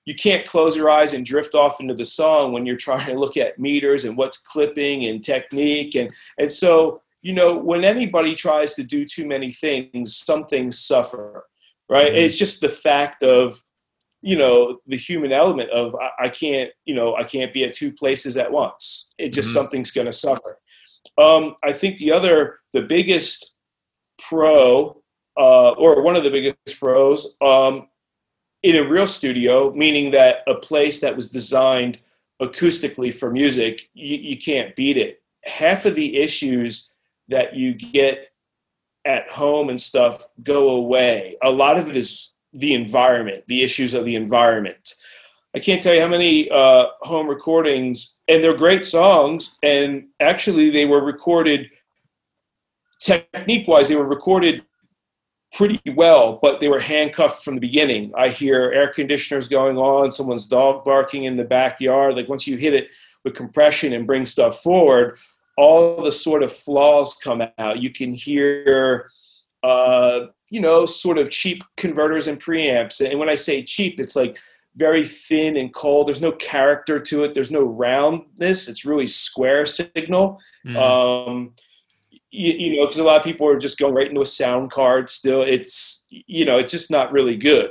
[0.05, 3.19] you can't close your eyes and drift off into the song when you're trying to
[3.19, 8.35] look at meters and what's clipping and technique and and so you know when anybody
[8.35, 11.47] tries to do too many things some things suffer
[11.89, 12.19] right mm-hmm.
[12.19, 13.63] it's just the fact of
[14.21, 17.75] you know the human element of I, I, can't you know i can't be at
[17.75, 19.59] two places at once it just mm-hmm.
[19.59, 20.59] something's going to suffer
[21.19, 23.55] um, i think the other the biggest
[24.19, 25.01] pro
[25.37, 27.89] uh, or one of the biggest pros um,
[28.65, 32.01] in a real studio meaning that a place that was designed
[32.43, 36.95] acoustically for music you, you can't beat it half of the issues
[37.29, 38.33] that you get
[39.05, 43.95] at home and stuff go away a lot of it is the environment, the issues
[43.95, 44.95] of the environment.
[45.55, 49.57] I can't tell you how many uh, home recordings, and they're great songs.
[49.63, 51.69] And actually, they were recorded
[53.01, 54.63] technique wise, they were recorded
[55.55, 58.13] pretty well, but they were handcuffed from the beginning.
[58.17, 62.17] I hear air conditioners going on, someone's dog barking in the backyard.
[62.17, 62.89] Like once you hit it
[63.25, 65.17] with compression and bring stuff forward,
[65.57, 67.81] all the sort of flaws come out.
[67.81, 69.11] You can hear,
[69.63, 73.01] uh, you know, sort of cheap converters and preamps.
[73.01, 74.39] And when I say cheap, it's like
[74.77, 76.09] very thin and cold.
[76.09, 77.33] There's no character to it.
[77.33, 78.69] There's no roundness.
[78.69, 80.41] It's really square signal.
[80.67, 80.77] Mm.
[80.77, 81.55] Um,
[82.35, 84.73] you, you know, because a lot of people are just going right into a sound
[84.73, 85.43] card still.
[85.43, 87.71] It's, you know, it's just not really good.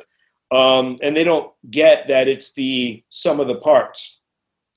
[0.51, 4.21] Um, and they don't get that it's the sum of the parts.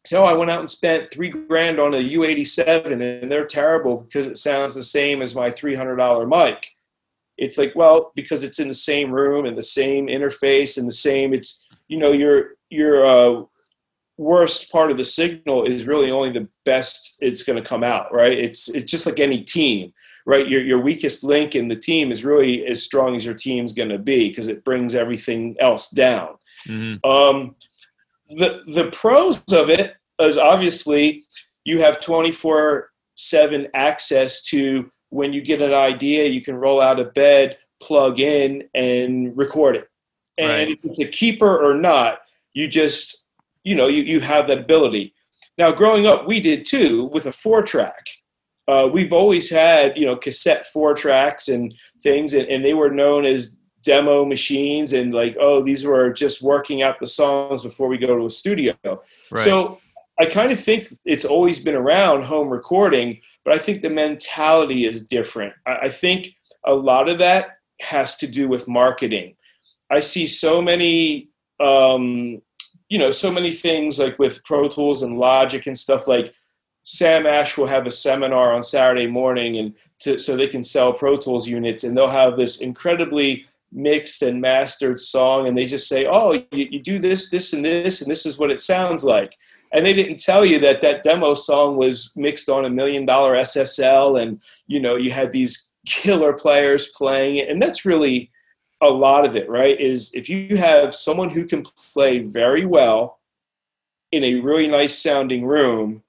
[0.04, 4.26] So I went out and spent three grand on a U87 and they're terrible because
[4.26, 6.66] it sounds the same as my $300 mic.
[7.38, 10.92] It's like, well, because it's in the same room and the same interface and the
[10.92, 13.44] same, it's, you know, your, your, uh,
[14.18, 18.12] worst part of the signal is really only the best it's going to come out
[18.12, 19.92] right it's it's just like any team
[20.24, 23.72] right your, your weakest link in the team is really as strong as your team's
[23.72, 26.34] going to be because it brings everything else down
[26.66, 27.08] mm-hmm.
[27.08, 27.54] um,
[28.30, 31.24] the the pros of it is obviously
[31.64, 36.98] you have 24 7 access to when you get an idea you can roll out
[36.98, 39.90] of bed plug in and record it
[40.38, 40.68] and right.
[40.70, 42.20] if it's a keeper or not
[42.54, 43.25] you just
[43.66, 45.12] you know you, you have that ability.
[45.58, 48.06] Now growing up we did too with a four track.
[48.68, 52.90] Uh, we've always had you know cassette four tracks and things and, and they were
[52.90, 57.88] known as demo machines and like oh these were just working out the songs before
[57.88, 58.74] we go to a studio.
[58.84, 59.44] Right.
[59.44, 59.80] so
[60.18, 64.86] i kind of think it's always been around home recording but i think the mentality
[64.86, 65.54] is different.
[65.66, 66.28] I, I think
[66.64, 69.36] a lot of that has to do with marketing.
[69.90, 71.28] I see so many
[71.60, 72.42] um,
[72.88, 76.32] you know so many things like with pro tools and logic and stuff like
[76.84, 80.92] sam ash will have a seminar on saturday morning and to, so they can sell
[80.92, 85.88] pro tools units and they'll have this incredibly mixed and mastered song and they just
[85.88, 89.04] say oh you, you do this this and this and this is what it sounds
[89.04, 89.36] like.
[89.72, 93.34] And they didn't tell you that that demo song was mixed on a million dollar
[93.38, 98.30] ssl and you know you had these killer players playing it and that's really
[98.82, 103.20] a lot of it, right, is if you have someone who can play very well
[104.12, 106.02] in a really nice sounding room,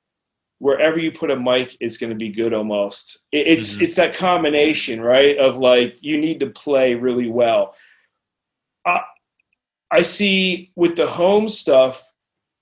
[0.59, 3.25] wherever you put a mic is going to be good almost.
[3.31, 3.83] It's mm-hmm.
[3.83, 7.75] it's that combination, right, of like you need to play really well.
[8.85, 9.01] I,
[9.91, 12.11] I see with the home stuff,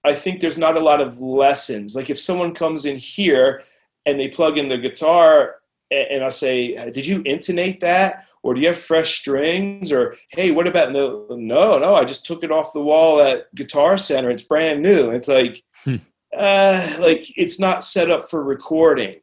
[0.03, 1.95] I think there's not a lot of lessons.
[1.95, 3.63] Like if someone comes in here
[4.05, 5.55] and they plug in the guitar
[5.89, 10.51] and I say, "Did you intonate that?" Or do you have fresh strings or hey
[10.51, 14.29] what about no no no i just took it off the wall at guitar center.
[14.29, 15.09] It's brand new.
[15.09, 15.95] It's like hmm.
[16.37, 19.15] uh like it's not set up for recording.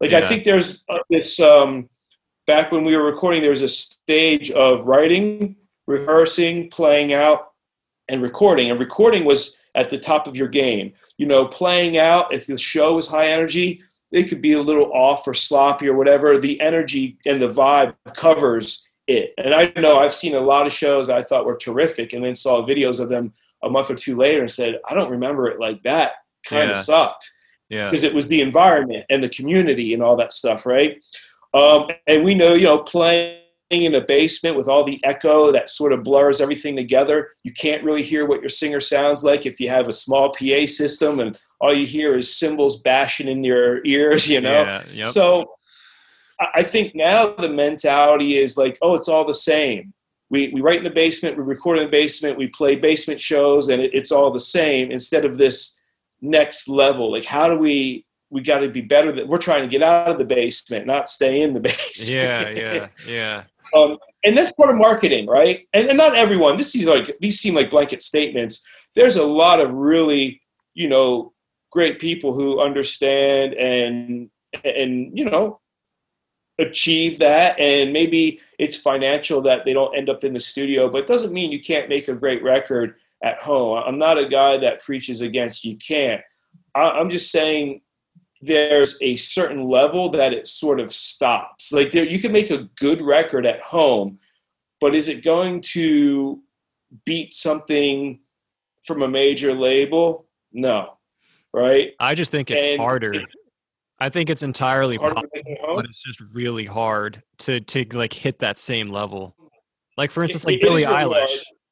[0.00, 0.18] Like yeah.
[0.18, 1.90] i think there's uh, this um
[2.46, 5.54] back when we were recording there was a stage of writing
[5.86, 7.52] rehearsing playing out
[8.08, 8.70] and recording.
[8.70, 10.94] And recording was at the top of your game.
[11.18, 14.92] You know playing out if the show was high energy they could be a little
[14.92, 16.38] off or sloppy or whatever.
[16.38, 19.32] The energy and the vibe covers it.
[19.38, 22.34] And I know I've seen a lot of shows I thought were terrific and then
[22.34, 23.32] saw videos of them
[23.64, 26.12] a month or two later and said, I don't remember it like that.
[26.44, 26.82] Kind of yeah.
[26.82, 27.30] sucked.
[27.68, 27.88] Yeah.
[27.88, 31.00] Because it was the environment and the community and all that stuff, right?
[31.54, 33.38] Um, and we know, you know, playing
[33.70, 37.30] in a basement with all the echo that sort of blurs everything together.
[37.44, 40.66] You can't really hear what your singer sounds like if you have a small PA
[40.66, 44.62] system and all you hear is cymbals bashing in your ears, you know?
[44.62, 45.06] Yeah, yep.
[45.06, 45.52] So
[46.54, 49.94] I think now the mentality is like, oh, it's all the same.
[50.28, 53.68] We, we write in the basement, we record in the basement, we play basement shows,
[53.68, 55.78] and it, it's all the same instead of this
[56.20, 57.12] next level.
[57.12, 60.08] Like, how do we we got to be better that we're trying to get out
[60.08, 62.08] of the basement, not stay in the basement.
[62.08, 63.42] Yeah, yeah, yeah.
[63.76, 65.68] um, and that's part of marketing, right?
[65.74, 66.56] And, and not everyone.
[66.56, 68.66] This is like these seem like blanket statements.
[68.94, 70.40] There's a lot of really,
[70.72, 71.34] you know,
[71.72, 74.30] great people who understand and
[74.64, 75.58] and you know
[76.58, 77.58] achieve that.
[77.58, 81.32] And maybe it's financial that they don't end up in the studio but it doesn't
[81.32, 83.82] mean you can't make a great record at home.
[83.84, 86.20] I'm not a guy that preaches against you can't.
[86.74, 87.82] I'm just saying
[88.40, 91.72] there's a certain level that it sort of stops.
[91.72, 94.18] Like there, you can make a good record at home
[94.80, 96.42] but is it going to
[97.06, 98.18] beat something
[98.82, 100.26] from a major label?
[100.52, 100.98] No
[101.52, 101.92] right?
[101.98, 103.14] I just think it's and harder.
[103.14, 103.26] It,
[104.00, 105.28] I think it's entirely possible,
[105.74, 109.36] but it's just really hard to to like hit that same level.
[109.96, 111.12] Like for instance, it, like Billie Eilish.
[111.12, 111.28] Hard.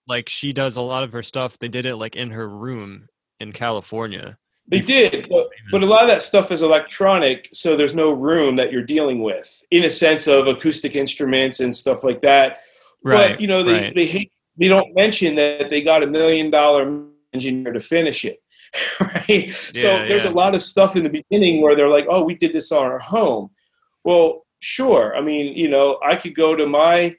[0.06, 1.58] like she does a lot of her stuff.
[1.58, 3.08] They did it like in her room
[3.40, 4.38] in California.
[4.68, 8.54] They did, but, but a lot of that stuff is electronic, so there's no room
[8.54, 12.58] that you're dealing with in a sense of acoustic instruments and stuff like that.
[13.02, 13.32] Right.
[13.32, 13.94] But you know, they right.
[13.94, 18.39] they hate, they don't mention that they got a million dollar engineer to finish it.
[19.00, 19.50] right.
[19.52, 20.30] so there's yeah.
[20.30, 22.84] a lot of stuff in the beginning where they're like, "Oh, we did this on
[22.84, 23.50] our home."
[24.04, 25.16] Well, sure.
[25.16, 27.16] I mean, you know, I could go to my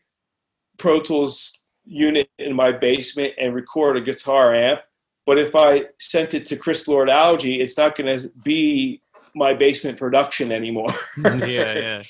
[0.78, 4.82] Pro Tools unit in my basement and record a guitar amp,
[5.26, 9.02] but if I sent it to Chris Lord-Alge, it's not going to be
[9.36, 10.88] my basement production anymore.
[11.18, 11.40] yeah,
[11.74, 12.04] yeah.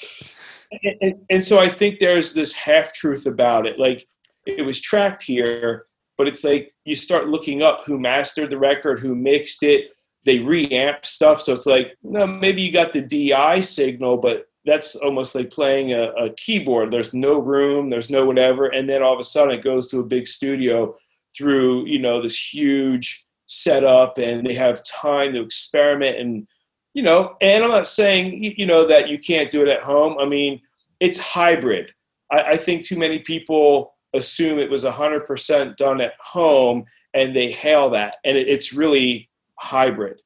[0.83, 3.79] and, and, and so I think there's this half truth about it.
[3.79, 4.07] Like
[4.45, 5.83] it was tracked here,
[6.21, 9.89] but it's like you start looking up who mastered the record, who mixed it.
[10.23, 14.95] They reamp stuff, so it's like no, maybe you got the DI signal, but that's
[14.95, 16.91] almost like playing a, a keyboard.
[16.91, 19.99] There's no room, there's no whatever, and then all of a sudden it goes to
[19.99, 20.95] a big studio
[21.35, 26.47] through you know this huge setup, and they have time to experiment and
[26.93, 27.35] you know.
[27.41, 30.17] And I'm not saying you know that you can't do it at home.
[30.19, 30.59] I mean,
[30.99, 31.91] it's hybrid.
[32.31, 37.49] I, I think too many people assume it was 100% done at home and they
[37.51, 40.21] hail that and it, it's really hybrid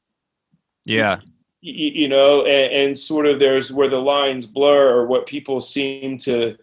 [0.86, 1.18] Yeah.
[1.62, 5.62] you, you know and, and sort of there's where the lines blur or what people
[5.62, 6.58] seem to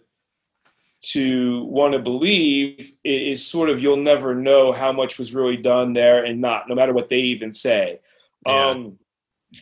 [1.01, 5.91] to want to believe is sort of you'll never know how much was really done
[5.91, 7.99] there and not no matter what they even say
[8.45, 8.69] Yeah.
[8.69, 8.99] um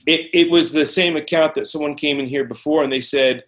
[0.07, 3.43] it, it was the same account that someone came in here before and they said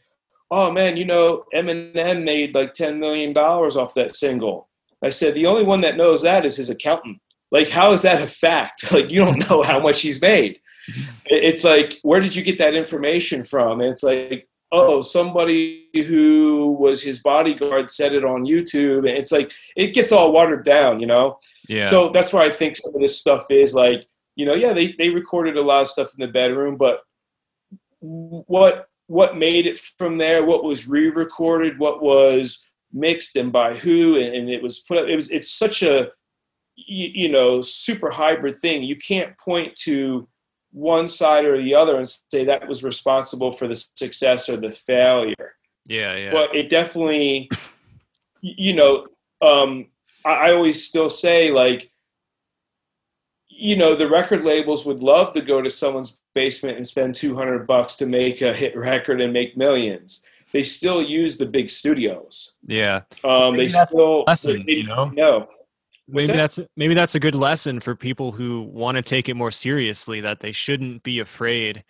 [0.54, 4.70] oh man you know eminem made like 10 million dollars off that single.
[5.04, 7.20] I said the only one that knows that is his accountant.
[7.52, 8.86] Like how is that a fact?
[8.94, 10.60] Like you don't know how much he's made.
[11.26, 13.82] It's like where did you get that information from?
[13.82, 19.00] And it's like oh somebody who was his bodyguard said it on youtube.
[19.10, 21.40] And it's like it gets all watered down you know?
[21.68, 21.84] Yeah.
[21.84, 24.94] so that's where I think some of this stuff is like, you know, yeah, they,
[24.98, 27.02] they recorded a lot of stuff in the bedroom, but
[28.04, 34.16] what what made it from there, what was re-recorded, what was mixed and by who,
[34.16, 35.08] and, and it was put up.
[35.08, 36.10] It was it's such a
[36.76, 38.84] you, you know super hybrid thing.
[38.84, 40.28] You can't point to
[40.74, 44.72] one side or the other and say that was responsible for the success or the
[44.72, 46.32] failure yeah, yeah.
[46.32, 47.50] but it definitely
[48.42, 49.08] you know
[49.42, 49.88] um
[50.26, 51.92] I, I always still say like
[53.48, 57.68] you know the record labels would love to go to someone's basement and spend 200
[57.68, 62.58] bucks to make a hit record and make millions they still use the big studios
[62.68, 63.02] yeah.
[63.24, 65.06] um they that's a still lesson, they- you know?
[65.10, 65.48] no
[66.06, 66.36] Maybe that?
[66.36, 70.20] that's maybe that's a good lesson for people who want to take it more seriously
[70.20, 71.82] that they shouldn't be afraid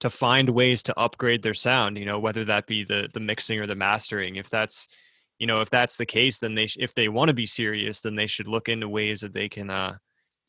[0.00, 3.58] to find ways to upgrade their sound, you know, whether that be the the mixing
[3.58, 4.36] or the mastering.
[4.36, 4.86] If that's
[5.38, 8.00] you know, if that's the case, then they sh- if they want to be serious,
[8.00, 9.96] then they should look into ways that they can uh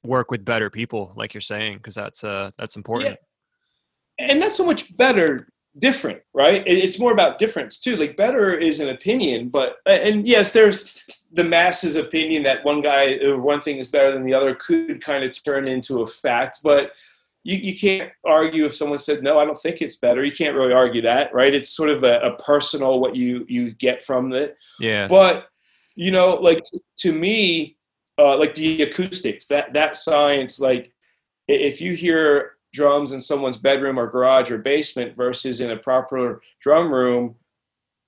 [0.04, 3.18] work with better people like you're saying because that's uh that's important.
[4.20, 5.48] And not so much better
[5.80, 6.64] different right?
[6.66, 7.98] It's more about difference too.
[7.98, 13.16] Like better is an opinion but and yes there's the masses opinion that one guy
[13.18, 16.60] or one thing is better than the other could kind of turn into a fact
[16.64, 16.92] but
[17.44, 20.24] you, you can't argue if someone said no i don't think it's better.
[20.24, 21.54] You can't really argue that right?
[21.54, 24.58] It's sort of a, a personal what you you get from it.
[24.80, 25.08] Yeah.
[25.08, 25.50] but
[25.96, 26.64] you know like
[27.00, 27.78] to me
[28.18, 30.94] uh, like the acoustics that that science like
[31.48, 36.42] if you hear drums in someone's bedroom or garage or basement versus in a proper
[36.62, 37.36] drum room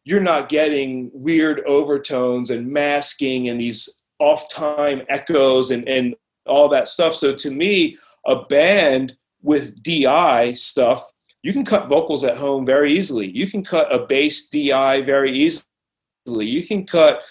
[0.08, 6.70] you're not getting weird overtones and masking and these off time echoes and, and all
[6.70, 7.14] that stuff.
[7.14, 11.06] So to me a band with di stuff
[11.44, 13.28] you can cut vocals at home very easily.
[13.28, 16.46] You can cut a bass di very easily.
[16.46, 17.24] You can cut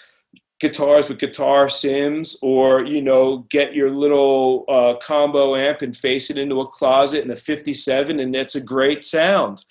[0.59, 6.29] guitars with guitar sims or you know get your little uh, combo amp and face
[6.29, 9.63] it into a closet in a 57 and it's a great sound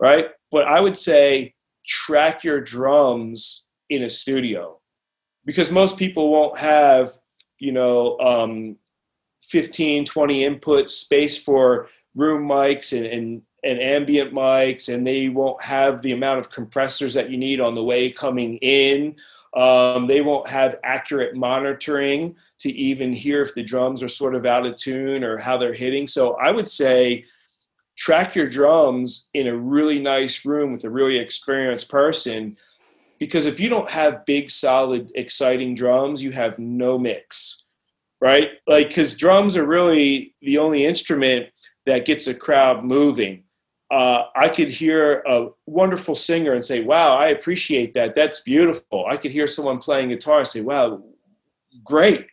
[0.00, 0.26] right?
[0.50, 1.54] But i would say
[1.86, 4.80] track your drums in a studio
[5.44, 7.16] because most people won't have
[7.58, 8.76] you know um,
[9.42, 15.62] 15 20 input space for room mics and, and and ambient mics and they won't
[15.62, 19.16] have the amount of compressors that you need on the way coming in
[19.56, 24.46] um, they won't have accurate monitoring to even hear if the drums are sort of
[24.46, 26.06] out of tune or how they're hitting.
[26.06, 27.24] So I would say
[27.96, 32.56] track your drums in a really nice room with a really experienced person
[33.20, 37.64] because if you don't have big, solid, exciting drums, you have no mix,
[38.20, 38.48] right?
[38.66, 41.46] Like, because drums are really the only instrument
[41.86, 43.44] that gets a crowd moving
[43.90, 48.14] uh, I could hear a wonderful singer and say, "Wow, I appreciate that.
[48.14, 51.02] That's beautiful." I could hear someone playing guitar and say, "Wow,
[51.84, 52.26] great."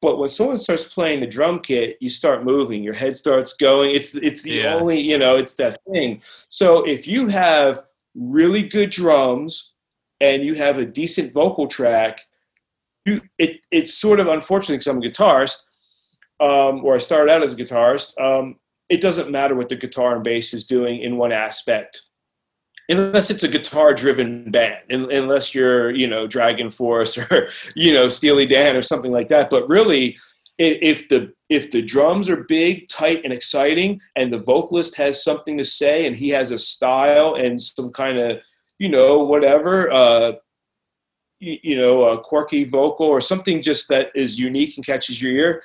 [0.00, 2.82] But when someone starts playing the drum kit, you start moving.
[2.82, 3.94] Your head starts going.
[3.94, 4.74] It's it's the Yeah.
[4.74, 6.22] only you know it's that thing.
[6.48, 7.82] So if you have
[8.14, 9.74] really good drums
[10.20, 12.20] and you have a decent vocal track,
[13.04, 15.64] you it it's sort of unfortunate because I'm a guitarist,
[16.40, 18.20] um, or I started out as a guitarist.
[18.20, 18.58] Um,
[18.92, 22.02] it doesn't matter what the guitar and bass is doing in one aspect
[22.90, 28.06] unless it's a guitar driven band unless you're you know dragon force or you know
[28.08, 29.50] steely dan or something like that.
[29.50, 30.16] But really
[30.58, 35.56] if the if the drums are big tight and exciting and the vocalist has something
[35.56, 38.38] to say and he has a style and some kind of
[38.78, 40.32] you know whatever uh
[41.40, 45.62] you, know a quirky vocal or something just that is unique and catches your ear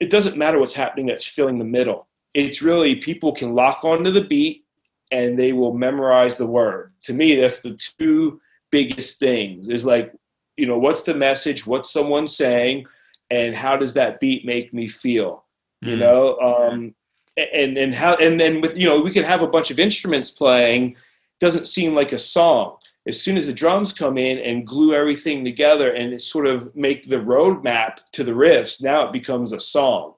[0.00, 4.10] it doesn't matter what's happening that's filling the middle it's really people can lock onto
[4.10, 4.64] the beat
[5.10, 6.92] and they will memorize the word.
[7.02, 10.12] To me, that's the two biggest things is like,
[10.56, 12.86] you know, what's the message, what's someone saying,
[13.30, 15.44] and how does that beat make me feel?
[15.80, 15.98] You Mm.
[15.98, 16.94] know, um,
[17.36, 20.30] and and how and then with you know we could have a bunch of instruments
[20.30, 20.96] playing,
[21.40, 22.76] doesn't seem like a song.
[23.06, 27.08] As soon as the drums come in and glue everything together and sort of make
[27.08, 30.14] the roadmap to the riffs, now it becomes a song.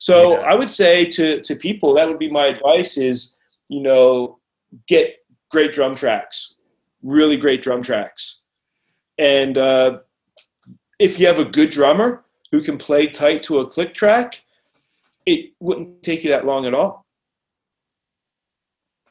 [0.00, 0.50] So Yeah.
[0.50, 3.36] I would say to to people that would be my advice is
[3.68, 4.40] you know
[4.88, 5.16] get
[5.50, 6.56] great drum tracks,
[7.02, 8.42] really great drum tracks,
[9.18, 9.98] and uh,
[10.98, 14.42] if you have a good drummer who can play tight to a click track,
[15.26, 17.06] it wouldn't take you that long at all.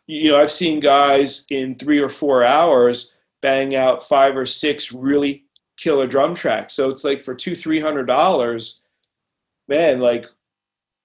[0.07, 4.91] You know, I've seen guys in three or four hours bang out five or six
[4.91, 5.45] really
[5.77, 6.73] killer drum tracks.
[6.73, 8.81] So it's like for two, three hundred dollars,
[9.67, 10.25] man, like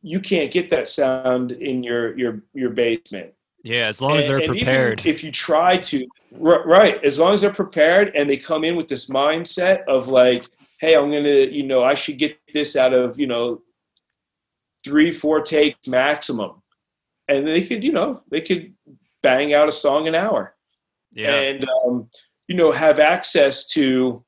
[0.04, 3.32] you can't get that sound in your your your basement.
[3.62, 5.06] Yeah, as long as they're and prepared.
[5.06, 6.06] if you try to,
[6.38, 10.08] r- right, as long as they're prepared and they come in with this mindset of
[10.08, 10.44] like,
[10.80, 13.62] hey, I'm gonna, you know, I should get this out of, you know,
[14.84, 16.62] three, four takes maximum,
[17.26, 18.74] and they could, you know, they could
[19.22, 20.54] bang out a song an hour
[21.14, 21.34] yeah.
[21.34, 22.08] and um,
[22.48, 24.22] you know have access to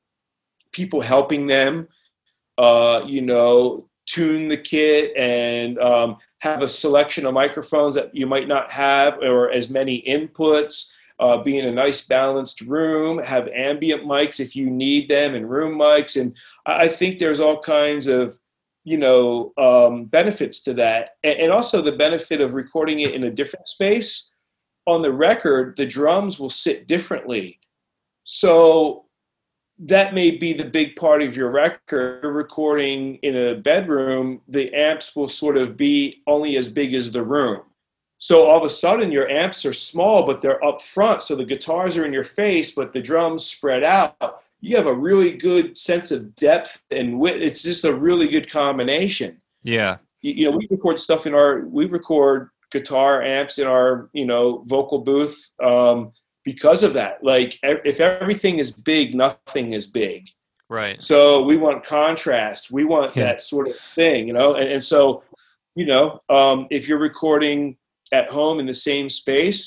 [0.71, 1.87] people helping them
[2.57, 3.86] uh, you know
[4.17, 9.19] tune the kit and um, have a selection of microphones that you might not have
[9.21, 14.55] or as many inputs uh, be in a nice balanced room have ambient mics if
[14.55, 16.19] you need them and room mics.
[16.19, 18.37] And i think there's all kinds of
[18.83, 21.17] you know um, benefits to that.
[21.23, 24.31] And, and also the benefit of recording it in a different space.
[24.87, 27.59] On the record, the drums will sit differently.
[28.23, 29.06] So
[29.79, 32.21] that may be the big part of your record.
[32.23, 37.11] You're recording in a bedroom, the amps will sort of be only as big as
[37.11, 37.61] the room.
[38.19, 41.21] So all of a sudden, your amps are small, but they're up front.
[41.21, 44.41] So the guitars are in your face, but the drums spread out.
[44.59, 47.37] You have a really good sense of depth and width.
[47.37, 49.97] It's just a really good combination yeah.
[50.21, 54.25] you you know we record stuff in our we record guitar amps in our you
[54.25, 56.11] know vocal booth um,
[56.51, 60.21] because of that like e- if everything is big nothing is big
[60.69, 60.97] Right.
[61.11, 63.25] so we want contrast we want Yeah.
[63.27, 65.23] that sort of thing you know and, and so
[65.75, 66.05] you know
[66.37, 67.77] um, if you're recording
[68.19, 69.59] at home in the same space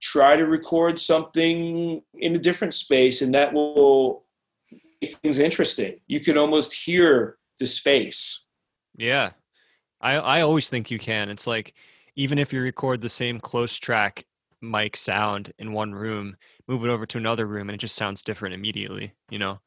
[0.00, 4.24] try to record something in a different space and that will
[5.02, 8.20] make things interesting you can almost hear the space
[8.96, 9.30] Yeah.
[10.00, 11.24] I I always think you can.
[11.34, 11.68] It's like
[12.24, 14.14] even if you record the same close track
[14.60, 16.36] mic sound in one room,
[16.66, 19.60] move it over to another room and it just sounds different immediately, you know.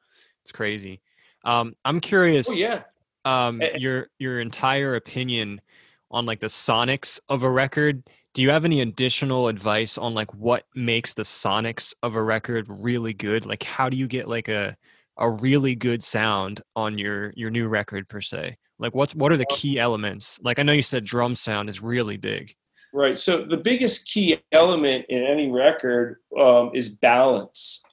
[0.44, 1.02] It's crazy.
[1.46, 2.84] Um I'm curious oh yeah
[3.26, 5.62] um your your entire opinion
[6.10, 8.04] on like the sonics of a record.
[8.34, 12.66] Do you have any additional advice on like what makes the sonics of a record
[12.70, 13.46] really good?
[13.46, 14.76] Like how do you get like a
[15.18, 18.58] a really good sound on your your new record per se?
[18.80, 20.40] Like what's what are the key elements?
[20.44, 22.56] Like I know you said drum sound is really big.
[22.94, 23.20] Right.
[23.20, 27.86] So the biggest key element in any record um, is balance,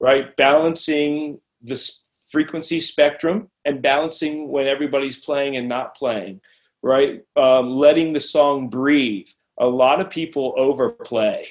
[0.00, 0.34] right?
[0.36, 1.78] Balancing the
[2.30, 6.40] frequency spectrum and balancing when everybody's playing and not playing,
[6.82, 7.22] right?
[7.36, 9.28] Um, letting the song breathe.
[9.60, 11.46] A lot of people overplay,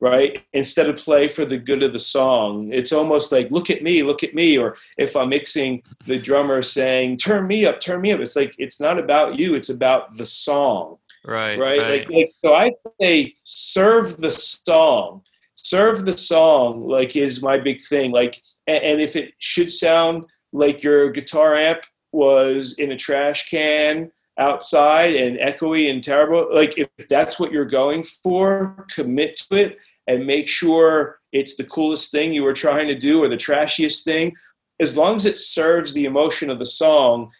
[0.00, 0.42] right?
[0.52, 2.70] Instead of play for the good of the song.
[2.74, 4.58] It's almost like, look at me, look at me.
[4.58, 8.20] Or if I'm mixing, the drummer saying, turn me up, turn me up.
[8.20, 11.58] It's like, it's not about you, it's about the song Right.
[11.58, 11.80] right?
[11.80, 15.22] Like, like so I say serve the song.
[15.56, 18.10] Serve the song like is my big thing.
[18.12, 23.48] Like and, and if it should sound like your guitar amp was in a trash
[23.50, 29.56] can outside and echoey and terrible, like if that's what you're going for, commit to
[29.56, 33.36] it and make sure it's the coolest thing you were trying to do or the
[33.36, 34.34] trashiest thing.
[34.80, 37.30] As long as it serves the emotion of the song,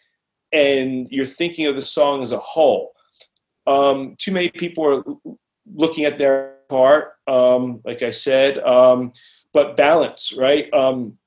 [0.52, 2.93] and you're thinking of the song as a whole.
[3.66, 5.02] Um, too many people are
[5.74, 9.12] looking at their part, um, like I said, um,
[9.52, 10.72] but balance, right?
[10.72, 11.18] Um,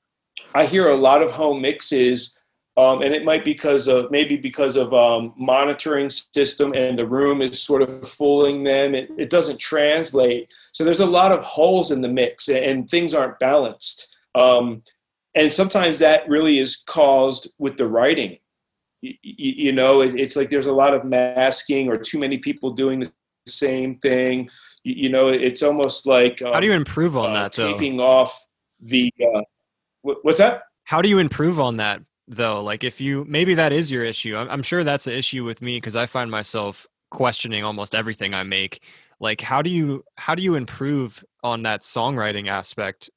[0.54, 2.40] I hear a lot of home mixes,
[2.76, 7.06] um, and it might be because of maybe because of um, monitoring system and the
[7.06, 8.94] room is sort of fooling them.
[8.94, 12.90] It, it, doesn't translate, so there's a lot of holes in the mix, and, and
[12.90, 14.16] things aren't balanced.
[15.38, 18.38] And sometimes that really is caused with the writing.
[19.00, 22.72] You, you know, it, it's like there's a lot of masking or too many people
[22.72, 23.12] doing the
[23.46, 24.48] same thing.
[24.84, 27.52] You, you know, it's almost like how do you um, improve on uh, that?
[27.52, 28.06] Taping though?
[28.06, 28.46] off
[28.80, 29.42] the uh,
[30.02, 30.62] what's that?
[30.84, 32.62] How do you improve on that though?
[32.62, 34.36] Like if you maybe that is your issue.
[34.36, 38.34] I'm, I'm sure that's an issue with me because I find myself questioning almost everything
[38.34, 38.82] I make.
[39.20, 43.10] Like how do you how do you improve on that songwriting aspect?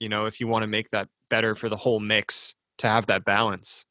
[0.00, 3.06] You know, if you want to make that better for the whole mix to have
[3.06, 3.84] that balance.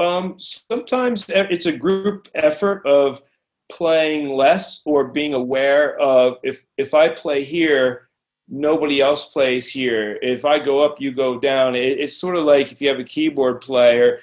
[0.00, 3.22] Um, sometimes it's a group effort of
[3.70, 8.08] playing less or being aware of if if I play here,
[8.48, 10.18] nobody else plays here.
[10.22, 11.74] If I go up, you go down.
[11.74, 14.20] It, it's sort of like if you have a keyboard player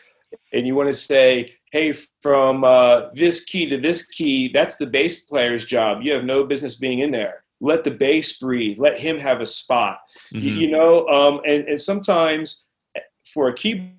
[0.51, 4.87] and you want to say, hey, from uh, this key to this key, that's the
[4.87, 6.01] bass player's job.
[6.01, 7.43] You have no business being in there.
[7.61, 8.79] Let the bass breathe.
[8.79, 9.99] Let him have a spot.
[10.33, 10.47] Mm-hmm.
[10.47, 12.67] You, you, know, um, and, and sometimes
[13.25, 13.96] for a keyboard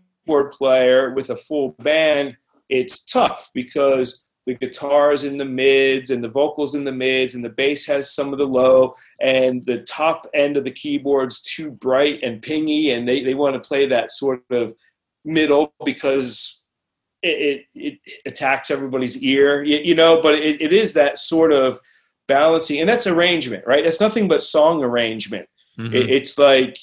[0.50, 2.36] player with a full band,
[2.68, 7.44] it's tough because the guitars in the mids and the vocals in the mids and
[7.44, 11.70] the bass has some of the low and the top end of the keyboard's too
[11.70, 14.74] bright and pingy and they, they want to play that sort of
[15.22, 16.62] middle because
[17.22, 21.52] it, it, it attacks everybody's ear you, you know but it, it is that sort
[21.52, 21.78] of
[22.26, 25.46] balancing and that's arrangement right it's nothing but song arrangement
[25.78, 25.94] mm-hmm.
[25.94, 26.78] it, it's like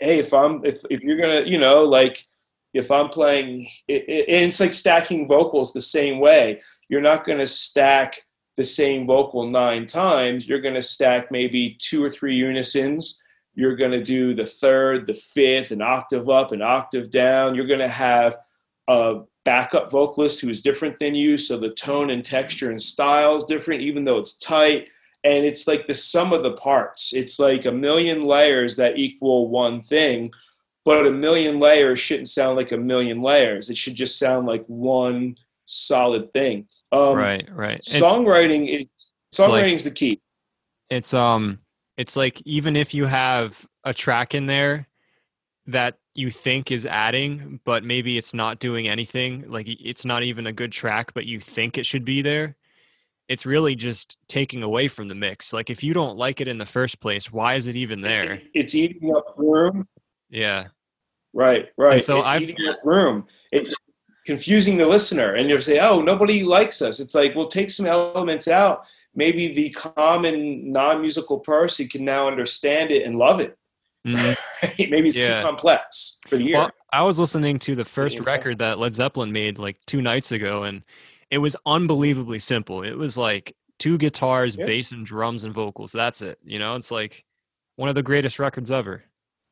[0.00, 2.26] hey if i'm if, if you're gonna you know like
[2.74, 7.46] if i'm playing it, it's like stacking vocals the same way you're not going to
[7.46, 8.20] stack
[8.56, 10.48] the same vocal nine times.
[10.48, 13.20] You're going to stack maybe two or three unisons.
[13.54, 17.54] You're going to do the third, the fifth, an octave up, an octave down.
[17.54, 18.36] You're going to have
[18.88, 21.36] a backup vocalist who is different than you.
[21.36, 24.88] So the tone and texture and style is different, even though it's tight.
[25.24, 27.12] And it's like the sum of the parts.
[27.14, 30.32] It's like a million layers that equal one thing,
[30.84, 33.70] but a million layers shouldn't sound like a million layers.
[33.70, 36.68] It should just sound like one solid thing.
[36.92, 37.82] Um, right, right.
[37.82, 38.86] Songwriting is
[39.34, 40.20] songwriting like, the key.
[40.90, 41.58] It's um,
[41.96, 44.88] it's like even if you have a track in there
[45.66, 49.44] that you think is adding, but maybe it's not doing anything.
[49.48, 52.56] Like it's not even a good track, but you think it should be there.
[53.28, 55.52] It's really just taking away from the mix.
[55.52, 58.42] Like if you don't like it in the first place, why is it even there?
[58.52, 59.88] It's eating up room.
[60.28, 60.66] Yeah.
[61.34, 61.94] Right, right.
[61.94, 63.26] And so it's I've, eating up room.
[63.52, 63.68] It,
[64.24, 67.86] confusing the listener and you'll say oh nobody likes us it's like we'll take some
[67.86, 73.58] elements out maybe the common non-musical person can now understand it and love it
[74.06, 74.66] mm-hmm.
[74.90, 75.40] maybe it's yeah.
[75.40, 78.24] too complex for the ear well, i was listening to the first yeah.
[78.24, 80.82] record that led zeppelin made like two nights ago and
[81.30, 84.64] it was unbelievably simple it was like two guitars yeah.
[84.64, 87.24] bass and drums and vocals that's it you know it's like
[87.76, 89.04] one of the greatest records ever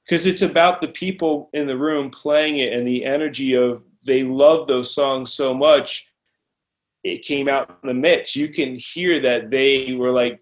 [0.05, 4.23] because it's about the people in the room playing it and the energy of they
[4.23, 6.09] love those songs so much
[7.05, 10.41] it came out in the mix you can hear that they were like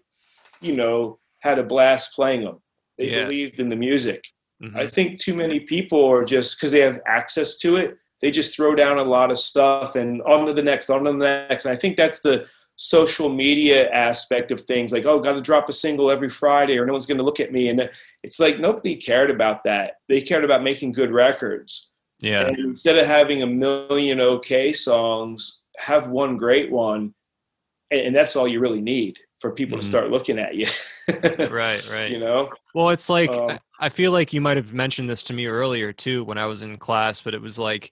[0.59, 2.59] you know had a blast playing them
[2.97, 3.23] they yeah.
[3.23, 4.25] believed in the music
[4.61, 4.77] mm-hmm.
[4.77, 8.55] i think too many people are just because they have access to it they just
[8.55, 11.65] throw down a lot of stuff and on to the next on to the next
[11.65, 12.45] and i think that's the
[12.83, 16.85] social media aspect of things like oh got to drop a single every friday or
[16.85, 17.87] no one's going to look at me and
[18.23, 22.47] it's like nobody cared about that they cared about making good records yeah.
[22.47, 27.13] And instead of having a million okay songs, have one great one,
[27.89, 29.81] and, that's all you really need for people mm-hmm.
[29.81, 30.65] to start looking at you.
[31.49, 32.09] right, right.
[32.09, 32.49] You know.
[32.75, 35.91] Well, it's like um, I feel like you might have mentioned this to me earlier
[35.91, 37.91] too when I was in class, but it was like,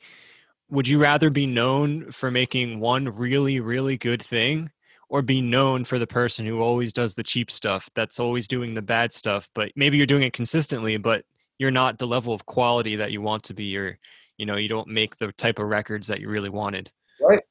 [0.70, 4.70] would you rather be known for making one really, really good thing?
[5.10, 8.76] Or be known for the person who always does the cheap stuff, that's always doing
[8.76, 11.26] the bad stuff, but maybe you're doing it consistently, but
[11.58, 14.00] you're not the level of quality that you want to be, or
[14.38, 16.92] you know you don't make the type of records that you really wanted.
[17.22, 17.42] Right.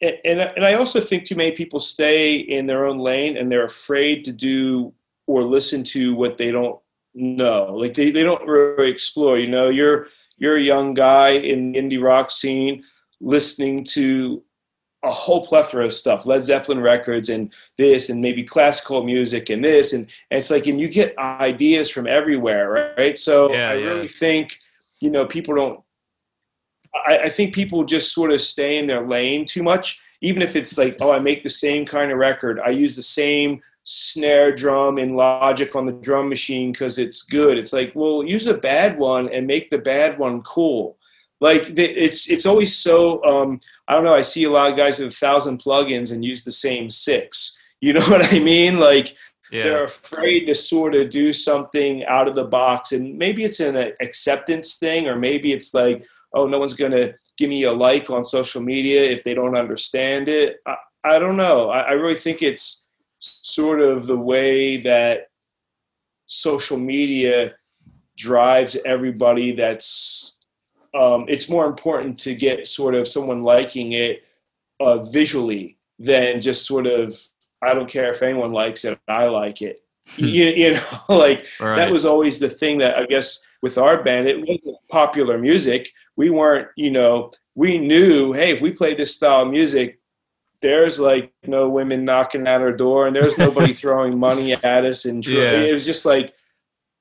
[0.00, 3.64] And, and i also think too many people stay in their own lane and they're
[3.64, 4.94] afraid to do
[5.26, 6.78] or listen to what they don't
[7.14, 7.74] know.
[7.74, 10.06] Like they, they don't really explore you know you're
[10.36, 12.84] you're a young guy in the indie rock scene
[13.20, 14.42] listening to
[15.04, 19.64] a whole plethora of stuff led zeppelin records and this and maybe classical music and
[19.64, 23.74] this and, and it's like and you get ideas from everywhere right so yeah, i
[23.74, 23.86] yeah.
[23.86, 24.58] really think
[25.00, 25.80] you know people don't
[27.06, 30.00] I, I think people just sort of stay in their lane too much.
[30.20, 33.02] Even if it's like, oh, I make the same kind of record, I use the
[33.02, 37.56] same snare drum in Logic on the drum machine because it's good.
[37.56, 40.97] It's like, well, use a bad one and make the bad one cool.
[41.40, 43.22] Like it's it's always so.
[43.24, 44.14] Um, I don't know.
[44.14, 47.60] I see a lot of guys with a thousand plugins and use the same six.
[47.80, 48.80] You know what I mean?
[48.80, 49.16] Like
[49.52, 49.64] yeah.
[49.64, 53.76] they're afraid to sort of do something out of the box, and maybe it's an
[54.00, 58.10] acceptance thing, or maybe it's like, oh, no one's going to give me a like
[58.10, 60.56] on social media if they don't understand it.
[60.66, 60.74] I,
[61.04, 61.70] I don't know.
[61.70, 62.88] I, I really think it's
[63.20, 65.28] sort of the way that
[66.26, 67.54] social media
[68.16, 70.37] drives everybody that's
[70.94, 74.24] um, it's more important to get sort of someone liking it
[74.80, 77.20] uh, visually than just sort of
[77.62, 80.24] i don't care if anyone likes it i like it hmm.
[80.26, 81.76] you, you, know like right.
[81.76, 85.92] that was always the thing that i guess with our band it wasn't popular music
[86.16, 89.98] we weren't you know we knew hey if we played this style of music
[90.60, 95.04] there's like no women knocking at our door and there's nobody throwing money at us
[95.04, 95.52] and yeah.
[95.52, 96.32] it was just like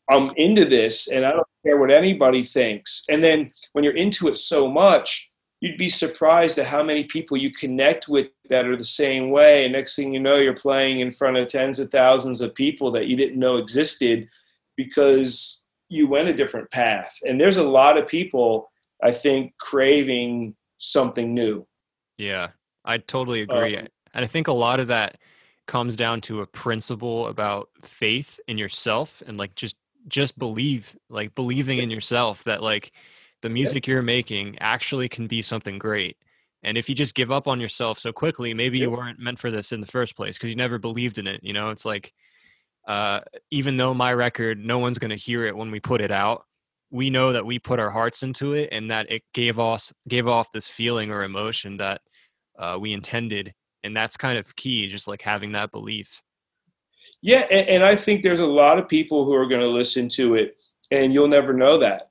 [0.09, 3.03] i'm into this and i don't care what anybody thinks.
[3.09, 7.35] And then when you're into it so much you'd be surprised at how many people
[7.35, 9.63] you connect with that are the same way.
[9.63, 12.91] And next thing you know you're playing in front of tens of thousands of people
[12.91, 14.27] that you didn't know existed
[14.75, 17.17] because you went a different path.
[17.25, 18.69] And there's a lot of people
[19.03, 21.65] i think craving something new.
[22.17, 22.49] Yeah
[22.85, 23.77] I totally agree.
[23.77, 25.17] Um, and I think a lot of that
[25.67, 29.75] comes down to a principle about faith in yourself and like just
[30.07, 32.91] just believe like believing in yourself that like
[33.41, 36.17] the music you're making actually can be something great.
[36.63, 39.51] And if you just give up on yourself so quickly maybe you weren't meant for
[39.51, 41.69] this in the first place because you never believed in it you know?
[41.69, 42.13] It's like
[42.87, 43.19] uh,
[43.51, 46.43] even though my record no one's going to hear it when we put it out
[46.89, 50.27] we know that we put our hearts into it and that it gave us gave
[50.27, 52.01] off this feeling or emotion that
[52.57, 53.53] uh, we intended.
[53.83, 56.21] And that's kind of key just like having that belief
[57.21, 60.07] yeah and, and i think there's a lot of people who are going to listen
[60.09, 60.57] to it
[60.91, 62.09] and you'll never know that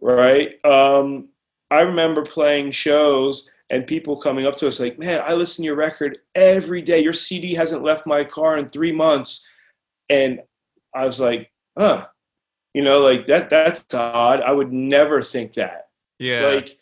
[0.00, 0.64] right?
[0.64, 1.28] Um,
[1.70, 5.66] i remember playing shows and people coming up to us like man i listen to
[5.66, 7.02] your record every day.
[7.02, 9.48] Your cd hasn't left my car in three months.
[10.08, 10.40] And
[10.94, 12.06] i was like huh.
[12.76, 14.42] You know like that that's odd.
[14.42, 15.88] I would never think that.
[16.18, 16.46] Yeah.
[16.46, 16.78] Like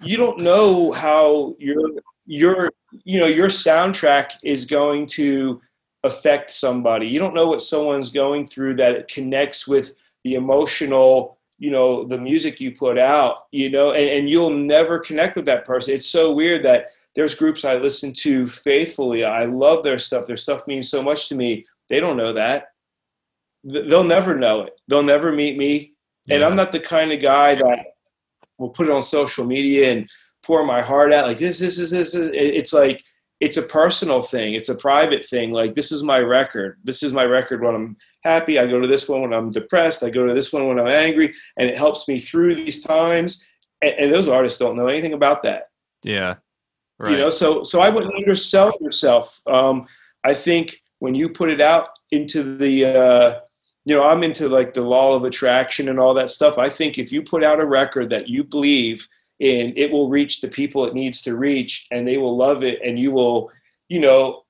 [0.02, 1.90] you don't know how your
[2.26, 2.70] your
[3.04, 5.62] you know your soundtrack is going to
[6.04, 7.06] affect somebody.
[7.06, 9.94] You don't know what someone's going through that it connects with
[10.24, 14.98] the emotional you know the music you put out you know and, and you'll never
[14.98, 15.94] connect with that person.
[15.94, 19.24] It's so weird that there's groups i listen to faithfully.
[19.24, 20.26] I love their stuff.
[20.26, 21.66] Their stuff means so much to me.
[21.88, 22.68] They don't know that.
[23.64, 24.74] They'll never know it.
[24.86, 25.94] They'll never meet me.
[26.30, 26.46] And yeah.
[26.46, 27.78] i'm not the kind of guy that
[28.58, 30.08] will put it on social media and
[30.44, 32.30] pour my heart out like this, this is this, this.
[32.32, 33.04] It's like
[33.40, 34.54] it's a personal thing.
[34.54, 35.52] It's a private thing.
[35.52, 36.78] Like this is my record.
[36.82, 38.58] This is my record when I'm happy.
[38.58, 40.02] I go to this one when I'm depressed.
[40.02, 43.44] I go to this one when I'm angry, and it helps me through these times.
[43.80, 45.68] And, and those artists don't know anything about that.
[46.02, 46.34] Yeah,
[46.98, 47.12] right.
[47.12, 49.40] You know, so so I wouldn't undersell yourself.
[49.46, 49.86] Um,
[50.24, 53.40] I think when you put it out into the uh,
[53.84, 56.98] you know i'm into like the law of attraction and all that stuff i think
[56.98, 59.08] if you put out a record that you believe
[59.40, 62.80] and it will reach the people it needs to reach and they will love it.
[62.84, 63.50] And you will
[63.88, 64.44] you know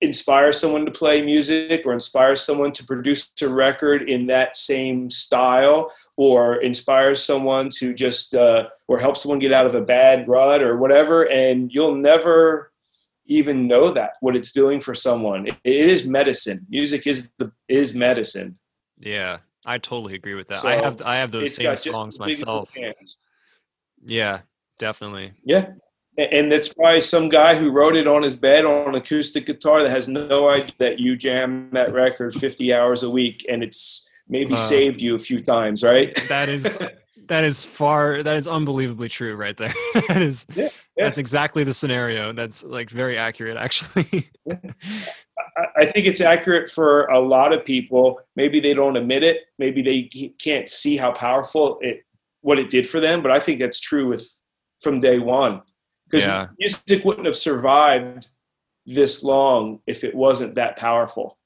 [0.00, 5.08] inspire someone to play music or inspire someone to produce a record in that same
[5.08, 10.26] style or inspire someone to just uh, or help someone get out of a bad
[10.26, 11.30] rut or whatever.
[11.30, 12.72] And you'll never
[13.26, 15.46] even know that what it's doing for someone.
[15.46, 16.66] It, it is medicine.
[16.68, 18.58] Music is the is medicine.
[18.98, 20.60] Yeah i totally agree with that.
[20.60, 22.74] So i have i have those same songs myself
[24.04, 24.40] yeah,
[24.78, 25.32] definitely.
[25.44, 25.70] Yeah.
[26.18, 29.90] And it's probably some guy who wrote it on his bed on acoustic guitar that
[29.90, 34.54] has no idea that you jam that record 50 hours a week and it's maybe
[34.54, 36.14] uh, saved you a few times, right?
[36.28, 36.76] That is
[37.28, 39.72] that is far that is unbelievably true right there.
[40.08, 41.04] that is yeah, yeah.
[41.04, 42.32] that's exactly the scenario.
[42.32, 44.30] That's like very accurate actually.
[45.76, 48.20] I think it's accurate for a lot of people.
[48.36, 49.42] Maybe they don't admit it.
[49.58, 52.04] Maybe they can't see how powerful it
[52.42, 54.28] what it did for them, but I think that's true with
[54.80, 55.62] from day one
[56.08, 56.48] because yeah.
[56.58, 58.28] music wouldn't have survived
[58.84, 61.38] this long if it wasn't that powerful.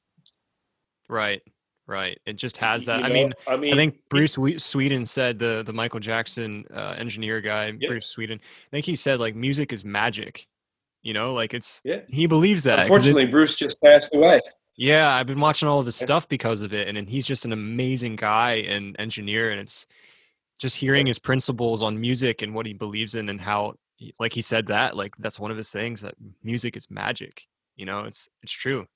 [1.09, 1.43] Right,
[1.87, 2.19] right.
[2.27, 2.97] It just has that.
[2.97, 6.65] You know, I, mean, I mean, I think Bruce Swedien said the the Michael Jackson
[6.75, 7.89] uh, engineer guy, yep.
[7.89, 8.41] Bruce Swedien.
[8.41, 10.49] I think he said like music is magic.
[11.03, 11.81] You know, like it's.
[11.85, 12.01] Yeah.
[12.09, 12.81] He believes that.
[12.81, 14.41] Unfortunately, it, Bruce just passed away.
[14.77, 17.45] Yeah, I've been watching all of his stuff because of it, and, and he's just
[17.45, 19.87] an amazing guy and engineer, and it's
[20.59, 23.75] just hearing his principles on music and what he believes in and how
[24.19, 27.47] like he said that like that's one of his things that music is magic
[27.77, 28.87] you know it's it's true.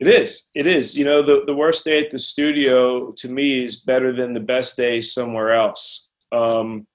[0.00, 3.64] It is it is you know the, the worst day at the studio to me
[3.64, 6.88] is better than the best day somewhere else um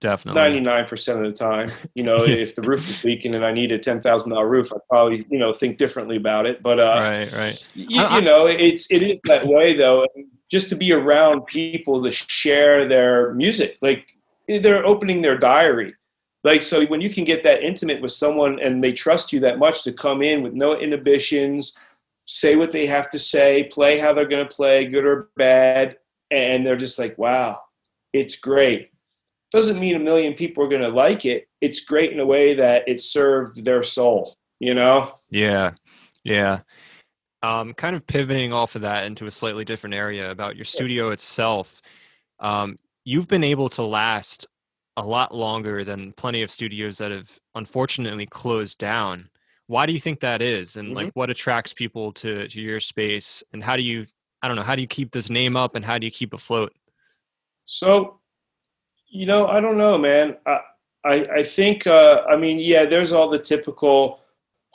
[0.00, 0.60] definitely.
[0.60, 3.78] 99% of the time you know if the roof is leaking and i need a
[3.78, 7.66] $10000 roof i'd probably you know think differently about it but uh right right.
[7.74, 10.06] you, you know it's it is that way though
[10.50, 14.16] just to be around people to share their music like
[14.48, 15.94] they're opening their diary.
[16.44, 19.58] Like so when you can get that intimate with someone and they trust you that
[19.58, 21.78] much to come in with no inhibitions
[22.30, 25.96] say what they have to say play how they're going to play good or bad
[26.30, 27.60] and they're just like wow
[28.12, 28.90] it's great.
[29.50, 31.48] Doesn't mean a million people are going to like it.
[31.60, 35.12] It's great in a way that it served their soul you know?
[35.30, 35.72] Yeah
[36.24, 36.60] yeah
[37.42, 41.10] um, kind of pivoting off of that into a slightly different area about your studio
[41.10, 41.80] itself
[42.40, 44.46] um, you've been able to last
[44.96, 49.30] a lot longer than plenty of studios that have unfortunately closed down.
[49.66, 50.76] Why do you think that is?
[50.76, 50.96] And mm-hmm.
[50.96, 54.06] like what attracts people to, to your space and how do you
[54.40, 56.32] I don't know, how do you keep this name up and how do you keep
[56.32, 56.72] afloat?
[57.64, 58.20] So,
[59.08, 60.36] you know, I don't know, man.
[60.46, 60.60] I
[61.04, 64.20] I, I think uh, I mean, yeah, there's all the typical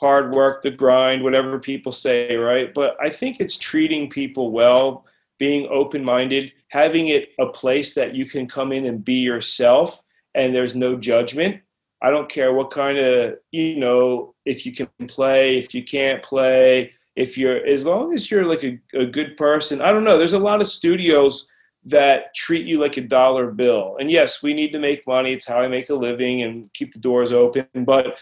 [0.00, 2.74] hard work, the grind, whatever people say, right?
[2.74, 5.06] But I think it's treating people well,
[5.38, 10.02] being open minded, having it a place that you can come in and be yourself
[10.34, 11.60] and there's no judgment.
[12.02, 16.22] I don't care what kind of, you know, if you can play, if you can't
[16.22, 19.80] play, if you're, as long as you're like a, a good person.
[19.80, 20.18] I don't know.
[20.18, 21.50] There's a lot of studios
[21.86, 23.96] that treat you like a dollar bill.
[24.00, 25.32] And yes, we need to make money.
[25.32, 27.66] It's how I make a living and keep the doors open.
[27.74, 28.16] But,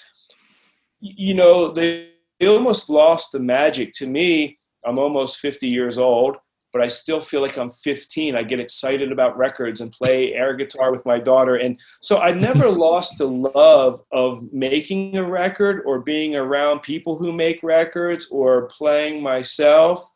[1.02, 3.92] you know, they, they almost lost the magic.
[3.94, 6.36] To me, I'm almost 50 years old
[6.72, 8.34] but I still feel like I'm 15.
[8.34, 11.56] I get excited about records and play air guitar with my daughter.
[11.56, 17.16] And so I never lost the love of making a record or being around people
[17.16, 20.08] who make records or playing myself.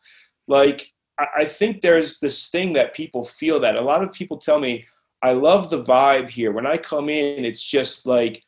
[0.49, 4.61] Like, I think there's this thing that people feel that a lot of people tell
[4.61, 4.87] me,
[5.23, 6.53] I love the vibe here.
[6.53, 8.43] When I come in, it's just like,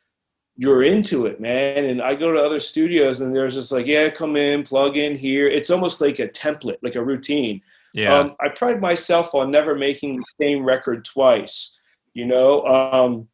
[0.59, 1.85] you're into it, man.
[1.85, 5.15] And I go to other studios and there's just like, yeah, come in, plug in
[5.15, 5.47] here.
[5.47, 7.61] It's almost like a template, like a routine.
[7.93, 8.13] Yeah.
[8.13, 11.79] Um, I pride myself on never making the same record twice.
[12.13, 13.29] You know, um,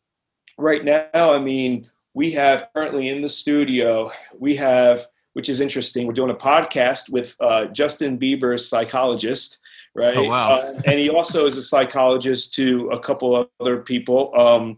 [0.59, 6.05] right now, I mean, we have currently in the studio, we have, which is interesting,
[6.05, 9.61] we're doing a podcast with uh, Justin Bieber's psychologist,
[9.95, 10.15] right?
[10.15, 10.51] Oh, wow.
[10.51, 14.31] Uh, and he also is a psychologist to a couple other people.
[14.37, 14.77] Um,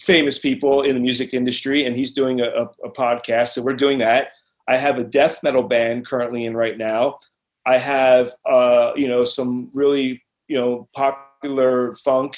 [0.00, 3.48] famous people in the music industry, and he's doing a, a, a podcast.
[3.48, 4.28] So we're doing that.
[4.68, 7.18] I have a death metal band currently in right now
[7.66, 12.36] I have uh, you know some really you know popular funk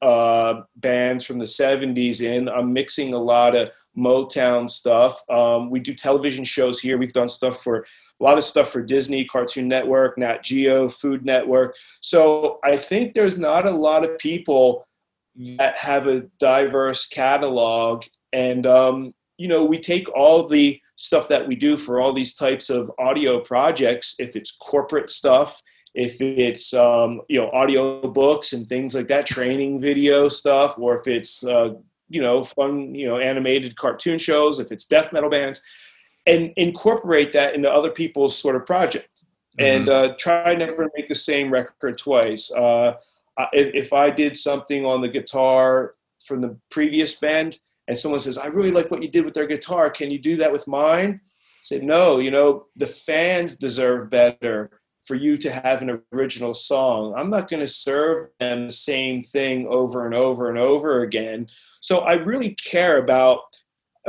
[0.00, 2.48] uh, bands from the 70s in.
[2.48, 5.22] I'm mixing a lot of Motown stuff.
[5.30, 6.98] Um, we do television shows here.
[6.98, 7.86] We've done stuff for
[8.20, 11.76] a lot of stuff for Disney, Cartoon Network, Nat Geo, Food Network.
[12.00, 14.86] So I think there's not a lot of people
[15.56, 18.04] that have a diverse catalog.
[18.32, 22.34] And, um, you know, we take all the stuff that we do for all these
[22.34, 25.60] types of audio projects, if it's corporate stuff,
[25.94, 30.98] if it's um, you know audio books and things like that, training video stuff, or
[30.98, 31.70] if it's uh,
[32.08, 35.60] you know fun you know animated cartoon shows, if it's death metal bands,
[36.26, 39.24] and incorporate that into other people's sort of project,
[39.58, 39.64] mm-hmm.
[39.64, 42.50] and uh, try never to make the same record twice.
[42.52, 42.94] Uh,
[43.52, 47.58] if, I did something on the guitar from the previous band
[47.88, 49.90] and someone says, I really like what you did with their guitar.
[49.90, 51.20] Can you do that with mine?
[51.22, 54.70] I say, no, you know, the fans deserve better
[55.04, 57.14] for you to have an original song.
[57.16, 61.48] I'm not going to serve them the same thing over and over and over again.
[61.80, 63.40] So I really care about,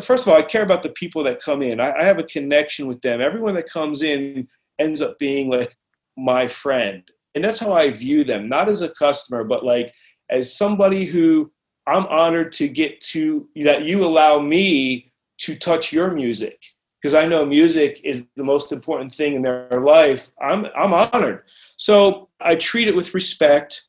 [0.04, 1.80] first of all, I care about the people that come in.
[1.80, 3.22] I, I have a connection with them.
[3.22, 4.48] Everyone that comes in
[4.80, 5.76] ends up being like
[6.16, 7.04] my friend.
[7.36, 9.94] And that's how I view them, not as a customer, but like
[10.30, 11.52] as somebody who
[11.88, 16.60] I'm honored to get to that you allow me to touch your music
[17.02, 20.30] because I know music is the most important thing in their life.
[20.42, 21.44] I'm I'm honored.
[21.76, 23.88] So I treat it with respect.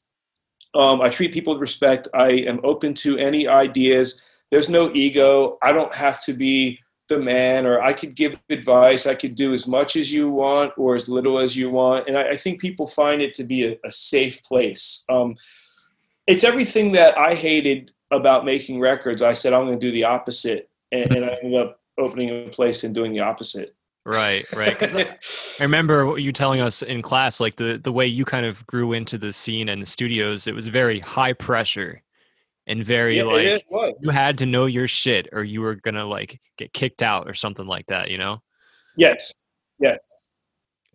[0.75, 2.09] Um, I treat people with respect.
[2.15, 4.21] I am open to any ideas.
[4.51, 5.59] There's no ego.
[5.63, 9.07] I don't have to be the man, or I could give advice.
[9.07, 12.09] I could do as much as you want or as little as you want.
[12.09, 15.05] And I, I think people find it to be a, a safe place.
[15.11, 15.37] Um,
[16.27, 19.23] it's everything that I hated about making records.
[19.23, 22.49] I said I'm going to do the opposite, and, and I ended up opening a
[22.49, 23.75] place and doing the opposite.
[24.07, 24.95] Right, right.
[24.95, 25.17] I,
[25.61, 28.93] I remember you telling us in class, like the the way you kind of grew
[28.93, 30.47] into the scene and the studios.
[30.47, 32.03] It was very high pressure
[32.67, 36.41] and very Yeah, like you had to know your shit, or you were gonna like
[36.57, 38.11] get kicked out or something like that.
[38.11, 38.43] You know?
[38.97, 39.35] Yes,
[39.79, 39.99] yes.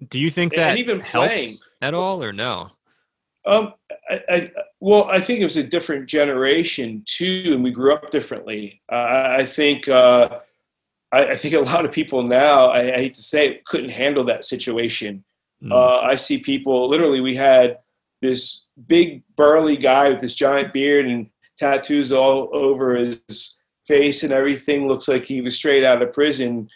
[0.08, 1.54] Do you think that and even helps playing.
[1.82, 2.70] at all, or no?
[3.46, 3.74] Um,
[4.10, 8.12] I, I, well, I think it was a different generation too, and we grew up
[8.12, 8.82] differently.
[8.92, 10.40] Uh, I think uh,
[11.12, 13.92] I, I think a lot of people now, I, I hate to say, it, couldn't
[13.92, 15.24] handle that situation.
[15.64, 15.72] Mm.
[15.72, 16.90] Uh, I see people.
[16.90, 17.80] Literally, we had
[18.22, 24.32] this big burly guy with this giant beard and tattoos all over his face and
[24.32, 24.88] everything.
[24.88, 26.70] Looks like he was straight out of prison,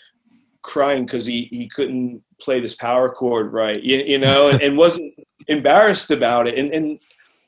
[0.61, 3.81] crying because he he couldn't play this power chord right.
[3.81, 5.13] You, you know, and, and wasn't
[5.47, 6.57] embarrassed about it.
[6.57, 6.99] And and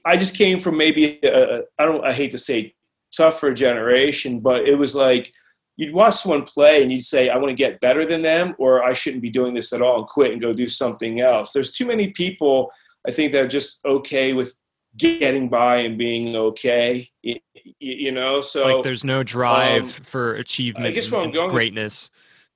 [0.06, 2.74] I just came from maybe I I don't I hate to say
[3.16, 5.34] tougher generation, but it was like
[5.78, 8.84] you'd watch someone play and you'd say, I want to get better than them, or
[8.84, 11.52] I shouldn't be doing this at all and quit and go do something else.
[11.52, 12.72] There's too many people,
[13.08, 14.56] I think, that are just okay with
[14.98, 17.40] getting by and being okay, you,
[17.80, 18.42] you know?
[18.42, 21.52] So, like there's no drive um, for achievement guess and, where I'm going with-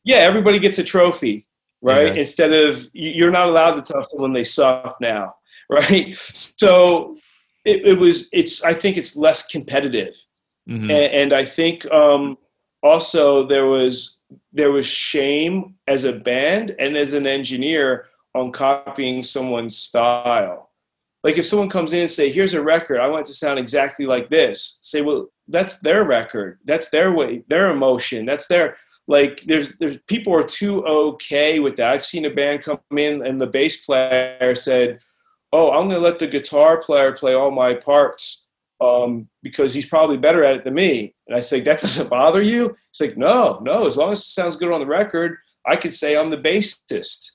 [0.04, 1.46] yeah, everybody gets a trophy,
[1.82, 2.18] right?
[2.18, 5.36] Instead of you- you're not allowed to tell someone they suck now,
[5.70, 6.16] right?
[6.18, 7.18] So
[7.66, 10.16] it, it was, it's, I think it's less competitive.
[10.68, 12.38] hmm and, and I think um,
[12.82, 14.20] also there was
[14.54, 20.68] there was shame as a band and as an engineer on copying someone's style.
[21.24, 23.59] Like if someone comes in and say, "Here's a record, I want it to sound
[23.59, 28.78] exactly like this," say, "Well, that's their record, that's their way, their emotion, that's their."
[29.07, 31.91] Like there's there's people are too okay with that.
[31.91, 34.99] I've seen a band come in and the bass player said,
[35.51, 38.47] "Oh, I'm going to let the guitar player play all my parts."
[38.82, 41.13] um, because he's probably better at it than me.
[41.28, 42.76] And I say, that doesn't bother you?
[42.91, 45.93] He's like, no, no, as long as it sounds good on the record, I could
[45.93, 47.32] say I'm the bassist.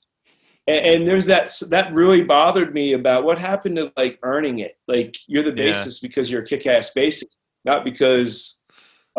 [0.67, 4.77] And, and there's that, that really bothered me about what happened to like earning it.
[4.87, 5.71] Like you're the Yeah.
[5.71, 7.25] bassist because you're a kick-ass bassist,
[7.63, 8.63] not because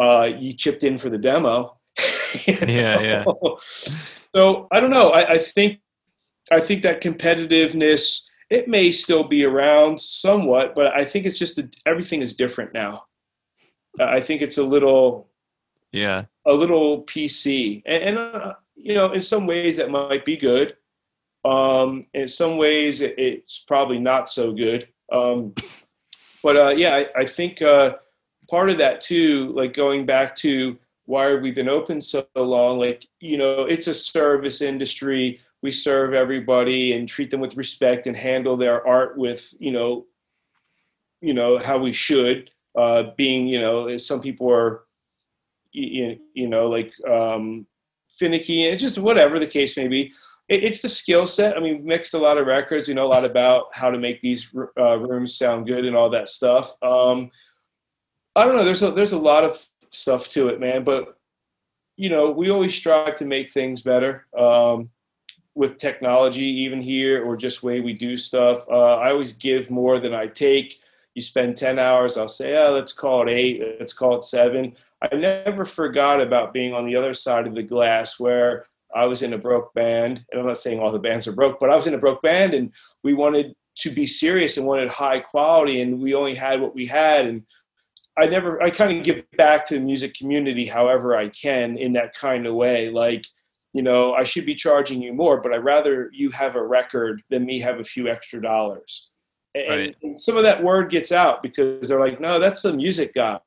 [0.01, 1.79] uh, you chipped in for the demo.
[2.67, 3.25] Yeah, yeah.
[4.35, 5.11] So I don't know.
[5.11, 5.79] I, I think,
[6.51, 11.59] I think that competitiveness, it may still be around somewhat, but I think it's just
[11.59, 13.05] a, everything is different now.
[13.99, 15.31] I think it's a little
[15.93, 16.25] Yeah.
[16.47, 20.77] a little PC, and, and uh, you know, in some ways that might be good.
[21.47, 24.89] Um, in some ways, it, it's probably not so good.
[25.13, 25.55] Um,
[26.43, 27.97] but uh, yeah, I, I think uh,
[28.51, 32.81] part of that too, like going back to why have we been open so long?
[32.81, 35.41] Like you know, it's a service industry.
[35.63, 40.07] We serve everybody and treat them with respect and handle their art with you know,
[41.21, 42.51] you know how we should.
[42.77, 44.83] Uh, being you know, some people are
[45.71, 47.67] you, you know like um,
[48.19, 50.13] finicky and just whatever the case may be
[50.49, 51.57] it, it's the skill set.
[51.57, 52.89] I mean mixed a lot of records.
[52.89, 56.11] We know a lot about how to make these uh, rooms sound good and all
[56.11, 56.75] that stuff.
[56.83, 57.31] Um,
[58.35, 58.65] i don't know.
[58.65, 61.17] There's a there's a lot of stuff to it man but
[61.97, 64.91] you know we always strive to make things better um,
[65.55, 68.65] with technology even here or just way we do stuff.
[68.71, 70.81] Uh, i always give more than i take.
[71.15, 73.63] You spend 10 hours i'll say oh let's call it eight.
[73.81, 74.77] Let's call it seven.
[75.03, 78.65] I never forgot about being on the other side of the glass where
[78.95, 80.25] I was in a broke band.
[80.31, 82.23] And I'm not saying all the bands are broke, but I was in a broke
[82.23, 82.73] band and
[83.03, 86.87] we wanted to be serious and wanted high quality and we only had what we
[86.87, 87.27] had.
[87.27, 87.43] And
[88.19, 91.93] I never, I kind of give back to the music community however I can in
[91.95, 92.89] that kind of way.
[92.91, 93.27] Like,
[93.75, 97.23] you know, I should be charging you more, but I'd rather you have a record
[97.29, 99.11] than me have a few extra dollars.
[99.55, 99.97] And, Right.
[100.03, 103.41] and some of that word gets out because they're like, no, that's a music guy.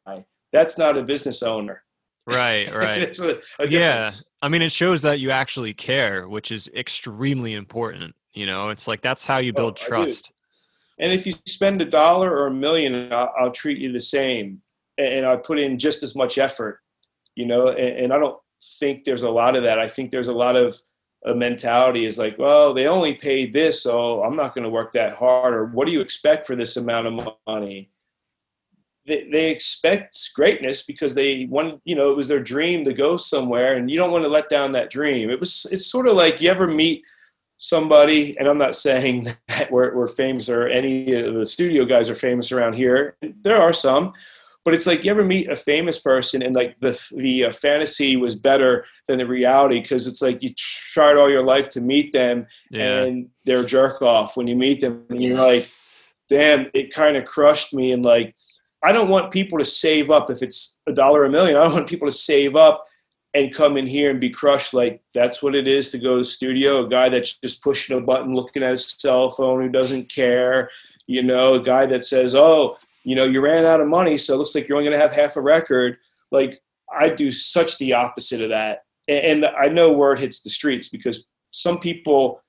[0.54, 1.84] That's not a business owner.
[2.30, 3.20] Right, right.
[3.20, 4.10] A, a yeah.
[4.42, 8.16] I mean, it shows that you actually care, which is extremely important.
[8.34, 10.32] You know, it's like that's how you oh, build Oh, trust.
[11.00, 14.62] And if you spend a dollar or a million, I'll, I'll treat you the same.
[14.98, 16.80] And, and I put in just as much effort,
[17.36, 18.38] you know, and, and I don't
[18.80, 19.80] think there's a lot of that.
[19.80, 20.80] I think there's a lot of
[21.26, 24.94] a mentality is like, well, they only paid this, so I'm not going to work
[24.94, 25.54] that hard.
[25.54, 27.90] Or what do you expect for this amount of money?
[29.08, 33.18] They, they expect greatness because they want, you know, it was their dream to go
[33.18, 35.30] somewhere, and you don't want to let down that dream.
[35.30, 37.04] It was, it's sort of like you ever meet
[37.58, 42.10] somebody, and I'm not saying that we're, we're famous or any of the studio guys
[42.10, 43.18] are famous around here.
[43.44, 44.14] There are some,
[44.66, 48.18] but it's like you ever meet a famous person and like the the uh, fantasy
[48.18, 52.14] was better than the reality because it's like you tried all your life to meet
[52.14, 53.04] them Yeah.
[53.04, 55.68] and they're jerk off when you meet them and you're like,
[56.30, 58.36] damn, it kind of crushed me and like
[58.84, 61.58] I don't want people to save up if it's a dollar a million.
[61.58, 62.86] I don't want people to save up
[63.34, 64.74] and come in here and be crushed.
[64.74, 66.86] Like that's what it is to go to the studio.
[66.86, 70.70] A guy that's just pushing a button looking at his cell phone who doesn't care
[71.10, 74.36] you know a guy that says oh you know you ran out of money so
[74.36, 75.98] it looks like you're only going to have half a record.
[76.32, 76.62] Like
[76.96, 78.84] i do such the opposite of that.
[79.08, 82.42] And, and i know word hits the streets because some people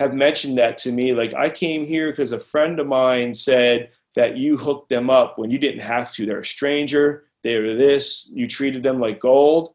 [0.00, 1.14] have mentioned that to me.
[1.14, 5.38] Like i came here because a friend of mine said that you hooked them up
[5.38, 9.74] when you didn't have to they're a stranger they're this you treated them like gold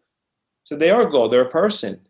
[0.67, 1.31] so they are gold.
[1.31, 2.01] They're a person.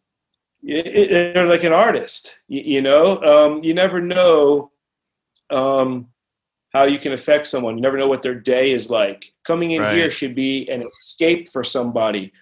[0.63, 2.39] they're like an artist.
[2.47, 4.71] You, you know, um, you never know
[5.51, 6.07] um,
[6.73, 7.75] how you can affect someone.
[7.75, 9.31] You never know what their day is like.
[9.45, 9.95] Coming in right.
[9.95, 12.33] here should be an escape for somebody.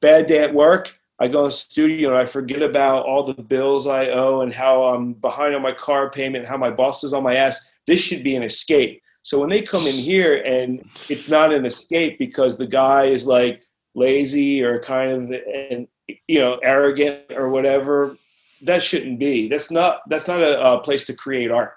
[0.00, 0.96] Bad day at work.
[1.18, 4.54] I go in the studio and I forget about all the bills I owe and
[4.54, 7.68] how I'm behind on my car payment, how my boss is on my ass.
[7.88, 9.02] This should be an escape.
[9.24, 13.26] So when they come in here and it's not an escape because the guy is
[13.26, 13.64] like,
[13.94, 15.86] lazy or kind of and
[16.26, 18.16] you know arrogant or whatever
[18.62, 19.48] that shouldn't be.
[19.48, 21.74] That's not that's not a, a place to create art.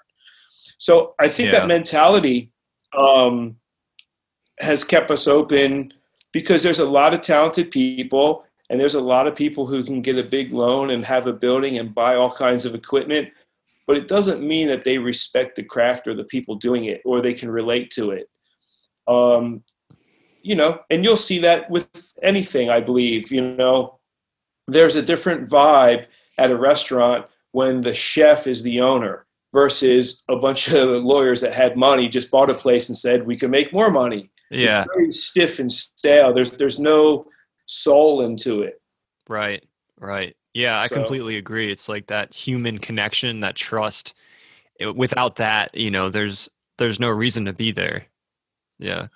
[0.78, 1.60] So i think yeah.
[1.60, 2.50] that mentality
[2.96, 3.56] um,
[4.60, 5.92] has kept us open
[6.32, 10.02] because there's a lot of talented people and there's a lot of people who can
[10.02, 13.28] get a big loan and have a building and buy all kinds of equipment
[13.88, 17.20] but it doesn't mean that they respect the craft or the people doing it or
[17.20, 18.28] they can relate to it
[19.08, 19.64] um,
[20.42, 23.98] you know, and you'll see that with anything, I believe, you know,
[24.66, 30.36] there's a different vibe at a restaurant when the chef is the owner versus a
[30.36, 33.72] bunch of lawyers that had money just bought a place and said we can make
[33.72, 34.30] more money.
[34.50, 34.80] Yeah.
[34.80, 36.32] It's very stiff and stale.
[36.32, 37.26] There's there's no
[37.66, 38.80] soul into it.
[39.28, 39.66] Right.
[39.98, 40.34] Right.
[40.54, 41.70] Yeah, I so, completely agree.
[41.70, 44.14] It's like that human connection, that trust.
[44.80, 48.06] It, without that, you know, there's there's no reason to be there.
[48.78, 49.08] Yeah.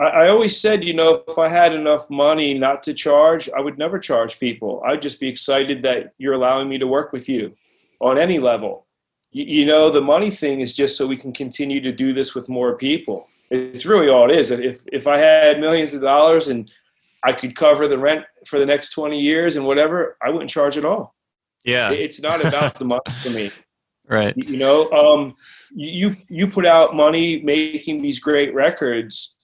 [0.00, 3.78] I, always said, you know, if I had enough money not to charge, I would
[3.78, 4.82] never charge people.
[4.86, 7.54] I'd just be excited that you're allowing me to work with you
[8.00, 8.86] on any level.
[9.30, 12.34] You, you know, the money thing is just so we can continue to do this
[12.34, 13.28] with more people.
[13.50, 14.50] It's really all it is.
[14.50, 16.70] If if I had millions of dollars and
[17.22, 20.76] I could cover the rent for the next 20 years and whatever, I wouldn't charge
[20.76, 21.14] at all.
[21.64, 21.90] Yeah.
[21.90, 23.50] It's not about the money for me.
[24.06, 24.34] Right.
[24.36, 25.34] You know, um,
[25.74, 29.34] you you put out money making these great records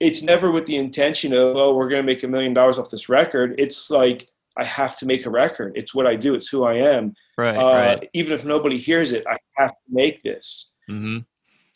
[0.00, 2.90] it's never with the intention of oh we're going to make a million dollars off
[2.90, 6.48] this record it's like i have to make a record it's what i do it's
[6.48, 8.10] who i am right, uh, right.
[8.14, 11.18] even if nobody hears it i have to make this mm-hmm.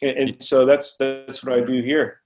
[0.02, 2.20] and, and, so that's that's what i do here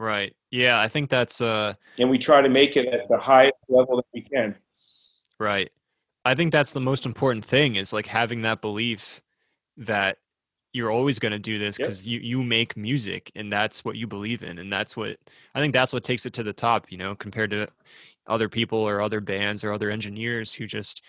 [0.00, 0.34] right.
[0.50, 3.96] Yeah i think that's uh and we try to make it at the highest level
[3.96, 4.56] that we can.
[5.38, 5.70] Right.
[6.24, 9.22] I think that's the most important thing is like having that belief
[9.76, 10.18] that
[10.72, 12.22] you're always going to do this because yep.
[12.22, 15.16] you you make music and that's what you believe in and that's what
[15.54, 17.66] i think that's what takes it to the top you know compared to
[18.28, 21.02] other people or other bands or other engineers who just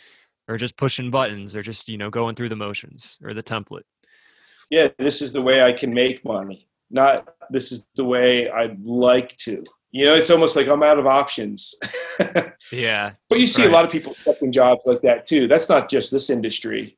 [0.47, 3.83] are just pushing buttons or just you know going through the motions or the template.
[4.69, 8.83] Yeah this is the way i can make money not this is the way i'd
[8.83, 11.75] like to you know it's almost like i'm out of options
[12.71, 13.69] yeah but you see right.
[13.71, 16.97] a lot of people accepting jobs like that too that's not just this industry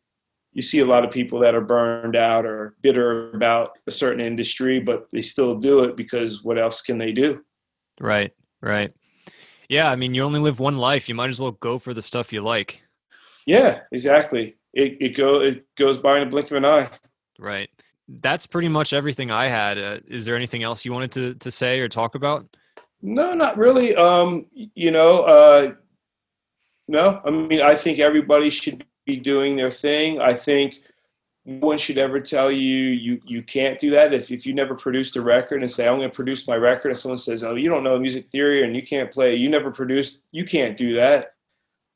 [0.53, 4.21] you see a lot of people that are burned out or bitter about a certain
[4.21, 7.43] industry, but they still do it because what else can they do?
[7.99, 8.31] Right,
[8.61, 8.93] right.
[9.67, 11.09] Yeah, I mean, you only live one life.
[11.09, 12.83] You might as well go for the stuff you like.
[13.45, 14.57] Yeah, exactly.
[14.73, 16.89] It it go it goes by in a blink of an eye.
[17.39, 17.69] Right.
[18.07, 19.77] That's pretty much everything I had.
[19.77, 22.45] Uh, is there anything else you wanted to to say or talk about?
[23.01, 23.95] No, not really.
[23.95, 25.73] Um, you know, uh,
[26.87, 27.21] no.
[27.25, 30.21] I mean, I think everybody should be doing their thing.
[30.21, 30.79] I think
[31.45, 34.13] no one should ever tell you you you can't do that.
[34.13, 36.89] If if you never produced a record and say I'm going to produce my record,
[36.89, 39.71] and someone says, "Oh, you don't know music theory and you can't play, you never
[39.71, 41.33] produced, you can't do that,"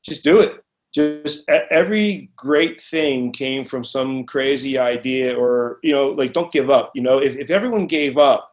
[0.04, 0.62] just do it.
[0.94, 6.70] Just every great thing came from some crazy idea, or you know, like don't give
[6.70, 6.92] up.
[6.94, 8.52] You know, if if everyone gave up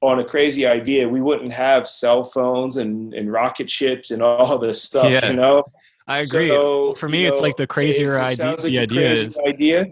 [0.00, 4.58] on a crazy idea, we wouldn't have cell phones and, and rocket ships and all
[4.66, 5.10] this stuff.
[5.10, 5.28] Yeah.
[5.28, 5.64] You know,
[6.06, 6.48] I agree.
[6.48, 8.50] So, For me, it's know, like the crazier idea.
[8.50, 9.38] Like the idea is.
[9.46, 9.86] Idea.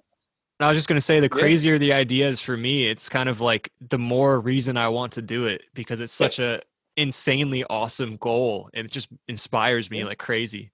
[0.60, 1.78] I was just going to say the crazier yeah.
[1.78, 5.22] the idea is for me, it's kind of like the more reason I want to
[5.22, 6.58] do it because it's such yeah.
[6.58, 6.60] a
[6.96, 8.70] insanely awesome goal.
[8.72, 10.04] It just inspires me yeah.
[10.04, 10.70] like crazy.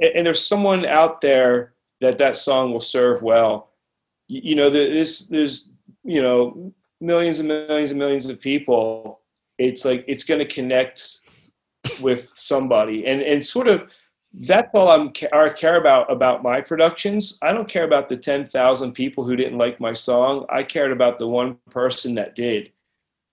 [0.00, 3.70] And there's someone out there that that song will serve well.
[4.28, 5.72] You know, there's there's
[6.04, 9.20] you know millions and millions and millions of people.
[9.58, 11.18] It's like it's going to connect
[12.00, 13.90] with somebody, and and sort of
[14.38, 17.38] that's all I'm I care about about my productions.
[17.40, 20.44] I don't care about the ten thousand people who didn't like my song.
[20.50, 22.72] I cared about the one person that did,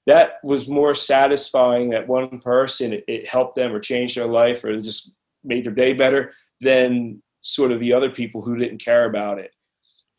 [0.05, 4.63] that was more satisfying that one person it, it helped them or changed their life
[4.63, 6.33] or just made their day better
[6.63, 9.51] than sort of the other people who didn't care about it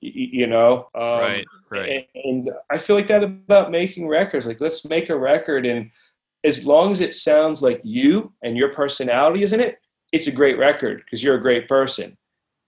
[0.01, 0.89] you know?
[0.95, 2.07] Um, right right.
[2.15, 5.91] and, and, i feel like that about making records like let's make a record and
[6.45, 9.79] as long as it sounds like you and your personality is in it
[10.15, 12.17] it's a great record because you're a great person.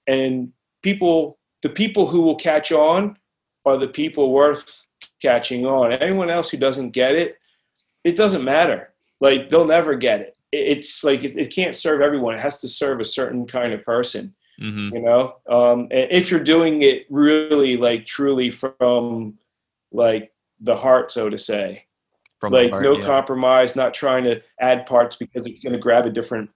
[0.09, 0.53] And
[0.83, 3.17] people the people who will catch on
[3.65, 4.85] are the people worth
[5.23, 5.93] catching on.
[5.93, 7.39] Anyone else who doesn't get it
[8.03, 8.93] it doesn't matter.
[9.21, 12.35] Like they'll never get it it's like it, it can't serve everyone.
[12.35, 14.95] It has to serve a certain kind of person mm-hmm.
[14.95, 15.37] you know?
[15.49, 19.39] Um, if you're doing it really like truly from
[19.93, 21.85] like the heart so to say.
[22.41, 23.07] From like heart, no yeah.
[23.07, 26.51] compromise not trying to add parts because it's going to grab a different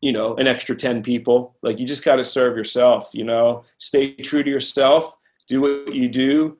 [0.00, 1.56] you know an extra 10 people.
[1.62, 3.64] Like you just got to serve yourself you know?
[3.78, 5.14] Stay true to yourself
[5.48, 6.58] do what you do.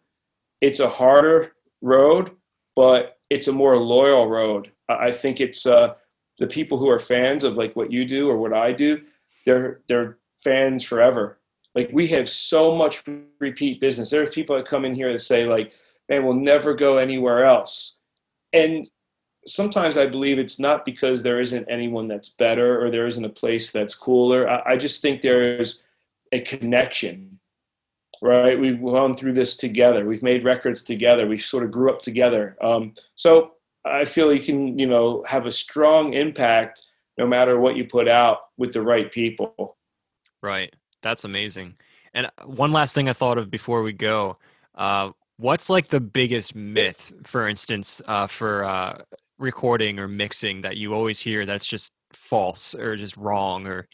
[0.61, 1.53] It's a harder
[1.83, 2.33] road
[2.75, 4.71] but it's a more loyal road.
[4.89, 5.95] I think it's uh
[6.39, 9.01] the people who are fans of like what you do or what i do
[9.49, 11.39] they're they're fans forever.
[11.75, 13.03] Like we have so much
[13.39, 14.11] repeat business.
[14.11, 15.73] There's people that come in here that say like,
[16.09, 18.01] "Man, we'll never go anywhere else,"
[18.53, 18.89] and
[19.47, 23.31] sometimes I believe it's not because there isn't anyone that's better or there isn't a
[23.31, 24.49] place that's cooler.
[24.49, 25.83] I, I just think there's
[26.33, 27.41] a connection,
[28.21, 28.59] right?
[28.59, 30.05] We've gone through this together.
[30.05, 31.27] We've made records together.
[31.27, 32.57] We sort of grew up together.
[32.61, 33.53] Um, so
[33.89, 36.83] I feel you can, you know, have a strong impact
[37.17, 39.77] no matter what you put out with the right people.
[40.43, 40.73] Right.
[41.03, 41.75] That's amazing.
[42.15, 44.39] And uh, one last thing I thought of before we go.
[44.75, 49.03] Uh, what's like the biggest myth, for instance, uh, for uh,
[49.39, 53.87] recording or mixing that you always hear that's just false or just wrong or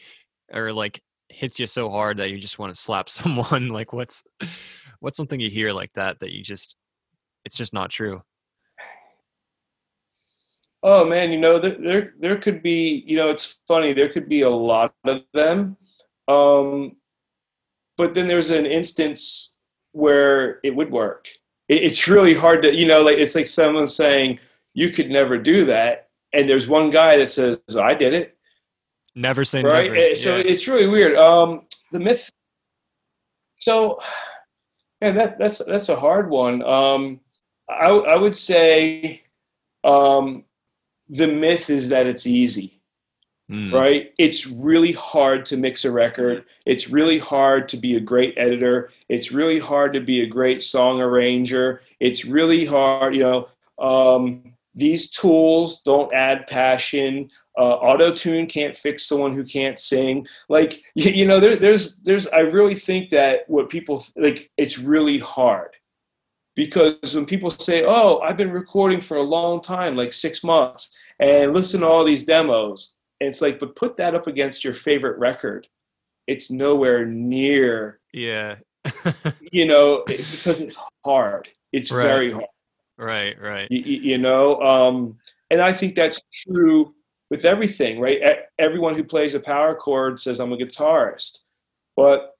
[0.53, 3.69] or like hits you so hard that you just want to slap someone?
[3.69, 4.23] like what's
[4.99, 6.75] what's something you hear like that that you just
[7.43, 8.21] it's just not true?
[10.87, 14.29] Oh man, you know there there, there could be you know it's funny there could
[14.29, 15.77] be a lot of them
[16.27, 16.95] um,
[17.97, 19.53] but then there's an instance
[19.91, 21.27] where it would work.
[21.67, 24.39] It, it's really hard to, you know, like it's like someone saying
[24.73, 28.37] you could never do that, and there's one guy that says I did it.
[29.15, 29.91] Never say right?
[29.91, 29.95] never.
[29.95, 30.43] Eh, so yeah.
[30.45, 31.15] it's really weird.
[31.15, 31.61] Um,
[31.91, 32.29] the myth.
[33.59, 33.99] So,
[35.01, 36.61] yeah, that that's that's a hard one.
[36.63, 37.21] Um,
[37.69, 39.23] I I would say,
[39.83, 40.43] um,
[41.09, 42.79] the myth is that it's easy.
[43.49, 43.71] Mm.
[43.71, 44.11] Right?
[44.17, 46.45] It's really hard to mix a record.
[46.65, 48.89] It's really hard to be a great editor.
[49.07, 51.81] It's really hard to be a great song arranger.
[51.99, 53.49] It's really hard, you know.
[53.77, 57.29] Um, these tools don't add passion.
[57.57, 60.27] Uh, Auto tune can't fix someone who can't sing.
[60.49, 62.27] Like you, you know, there, there's there's.
[62.27, 65.74] I really think that what people like, it's really hard
[66.55, 70.97] because when people say, "Oh, I've been recording for a long time, like six months,"
[71.19, 74.73] and listen to all these demos, and it's like, but put that up against your
[74.73, 75.67] favorite record.
[76.27, 77.99] It's nowhere near.
[78.13, 78.57] Yeah.
[79.51, 81.49] you know, because it's hard.
[81.71, 82.03] It's right.
[82.03, 82.45] very hard.
[82.97, 83.69] Right, right.
[83.71, 85.17] You, you know, um,
[85.49, 86.93] and I think that's true
[87.29, 88.19] with everything, right?
[88.59, 91.39] Everyone who plays a power chord says, I'm a guitarist.
[91.95, 92.34] But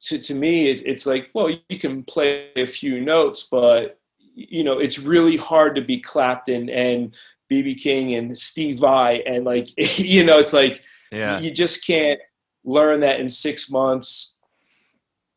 [0.00, 3.98] to, to me, it's, it's like, well, you can play a few notes, but,
[4.34, 7.14] you know, it's really hard to be Clapton and
[7.52, 9.68] BB King and Steve Vai, and like
[9.98, 11.38] you know, it's like yeah.
[11.38, 12.20] you just can't
[12.64, 14.38] learn that in six months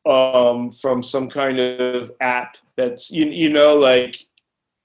[0.06, 2.58] um, from some kind of app.
[2.78, 4.18] That's you you know like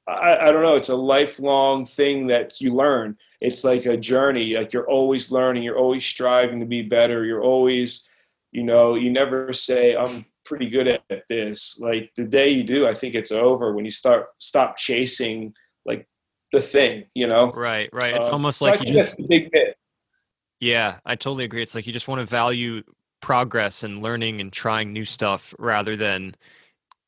[0.09, 0.77] I, I don't know.
[0.77, 3.17] It's a lifelong thing that you learn.
[3.41, 4.55] It's like a journey.
[4.55, 5.63] Like you're always learning.
[5.63, 7.25] You're always striving to be better.
[7.25, 8.09] You're always
[8.53, 11.79] you know you never say I'm pretty good at this.
[11.81, 15.55] Like the day you do, I think it's over when you start stop chasing
[15.85, 16.09] like
[16.53, 17.53] the thing, you know?
[17.53, 18.15] Right, right.
[18.15, 19.77] It's um, almost so like you just big bit.
[20.59, 21.63] Yeah, I totally agree.
[21.63, 22.83] It's like you just want to value
[23.21, 26.35] progress and learning and trying new stuff rather than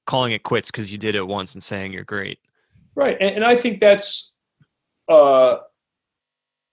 [0.06, 2.38] calling it quits because you did it once and saying you're great.
[2.94, 4.34] Right, and, and I think that's
[5.08, 5.56] uh,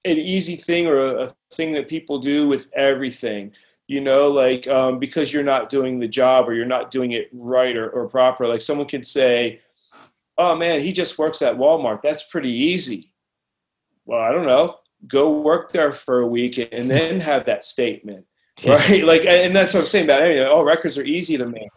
[0.06, 3.52] an easy thing or a, a, thing that people do with everything.
[3.90, 7.28] You know, like um, because you're not doing the job or you're not doing it
[7.34, 8.48] right or, or proper.
[8.48, 9.62] Like someone could say,
[10.38, 12.04] oh man, he just works at Walmart.
[12.04, 13.12] That's pretty easy.
[14.06, 14.76] Well, I don't know.
[15.08, 18.28] Go work there for a week and then have that statement,
[18.68, 19.04] right?
[19.04, 20.46] like, and that's what I'm saying about anything.
[20.46, 21.70] All records are easy to make.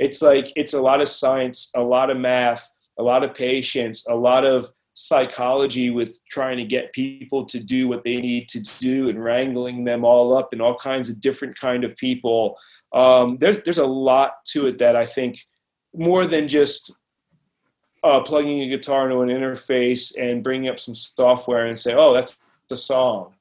[0.00, 2.68] It's like it's a lot of science, a lot of math,
[2.98, 7.88] a lot of patience, a lot of psychology with trying to get people to do
[7.88, 11.58] what they need to do and wrangling them all up and all kinds of different
[11.58, 12.58] kind of people.
[12.92, 15.40] Um, there's there's a lot to it that I think
[15.94, 16.92] more than just
[18.04, 22.12] uh, plugging a guitar into an interface and bringing up some software and say, "Oh,
[22.12, 22.38] that's
[22.70, 23.34] a song."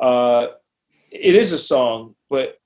[0.00, 0.48] Uh,
[1.10, 2.58] it is a song, but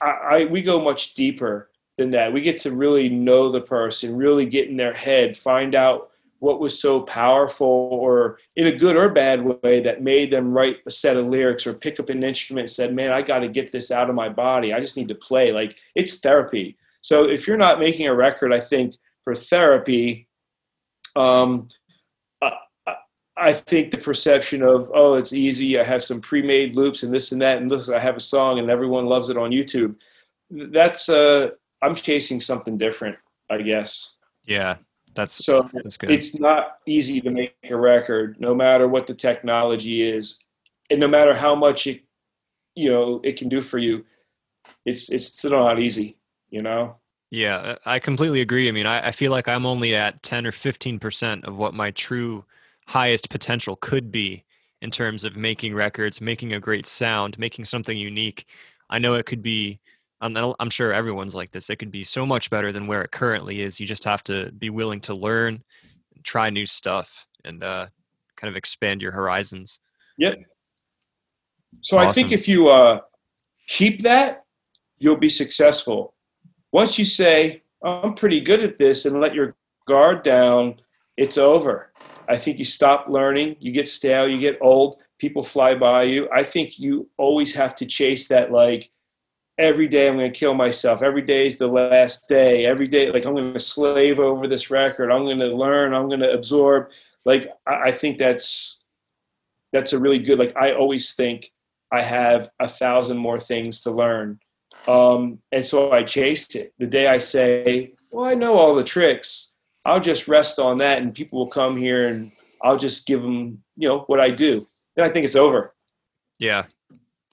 [0.00, 2.32] I, I, we go much deeper than that.
[2.32, 6.10] We get to really know the person, really get in their head, find out
[6.46, 10.76] what was so powerful or in a good or bad way that made them write
[10.86, 13.48] a set of lyrics or pick up an instrument and said, man, I got to
[13.48, 14.72] get this out of my body.
[14.72, 15.50] I just need to play.
[15.50, 16.76] Like it's therapy.
[17.00, 18.94] So if you're not making a record, I think
[19.24, 20.28] for therapy,
[21.16, 21.66] um,
[23.36, 27.32] I think the perception of oh it's easy I have some pre-made loops and this
[27.32, 29.96] and that and this I have a song and everyone loves it on YouTube
[30.50, 31.50] that's uh
[31.82, 33.18] I'm chasing something different
[33.50, 34.14] I guess
[34.44, 34.76] yeah
[35.16, 36.10] that's so that's good.
[36.10, 40.40] it's not easy to make a record no matter what the technology is
[40.90, 42.02] and no matter how much it
[42.74, 44.04] you know it can do for you
[44.84, 46.16] it's it's still not easy
[46.50, 46.96] you know
[47.30, 50.52] yeah I completely agree I mean I, I feel like I'm only at 10 or
[50.52, 52.44] 15 percent of what my true
[52.86, 54.44] highest potential could be
[54.82, 58.46] in terms of making records, making a great sound, making something unique.
[58.90, 59.80] I know it could be,
[60.20, 63.60] I'm sure everyone's like this, it could be so much better than where it currently
[63.60, 63.78] is.
[63.78, 65.62] You just have to be willing to learn,
[66.22, 67.86] try new stuff, and uh,
[68.36, 69.80] kind of expand your horizons.
[70.18, 70.36] Yep.
[71.82, 72.08] So awesome.
[72.08, 73.00] I think if you uh,
[73.66, 74.44] keep that,
[74.98, 76.14] you'll be successful.
[76.72, 79.54] Once you say, I'm pretty good at this, and let your
[79.86, 80.80] guard down,
[81.16, 81.92] it's over.
[82.28, 86.28] I think you stop learning, you get stale, you get old, people fly by you.
[86.30, 88.90] I think you always have to chase that like
[89.58, 91.02] every day I'm going to kill myself.
[91.02, 92.66] Every day is the last day.
[92.66, 95.10] Every day, like I'm going to slave over this record.
[95.10, 95.94] I'm going to learn.
[95.94, 96.90] I'm going to absorb.
[97.24, 98.82] Like I, think that's
[99.72, 100.38] that's a really good.
[100.38, 101.52] Like I always think
[101.92, 104.38] I have a thousand more things to learn,
[104.86, 106.72] um, and so I chased it.
[106.78, 109.54] The day I say, "Well, I know all the tricks,"
[109.84, 112.30] I'll just rest on that, and people will come here, and
[112.62, 114.64] I'll just give them, you know, what I do.
[114.94, 115.74] Then I think it's over.
[116.38, 116.66] Yeah,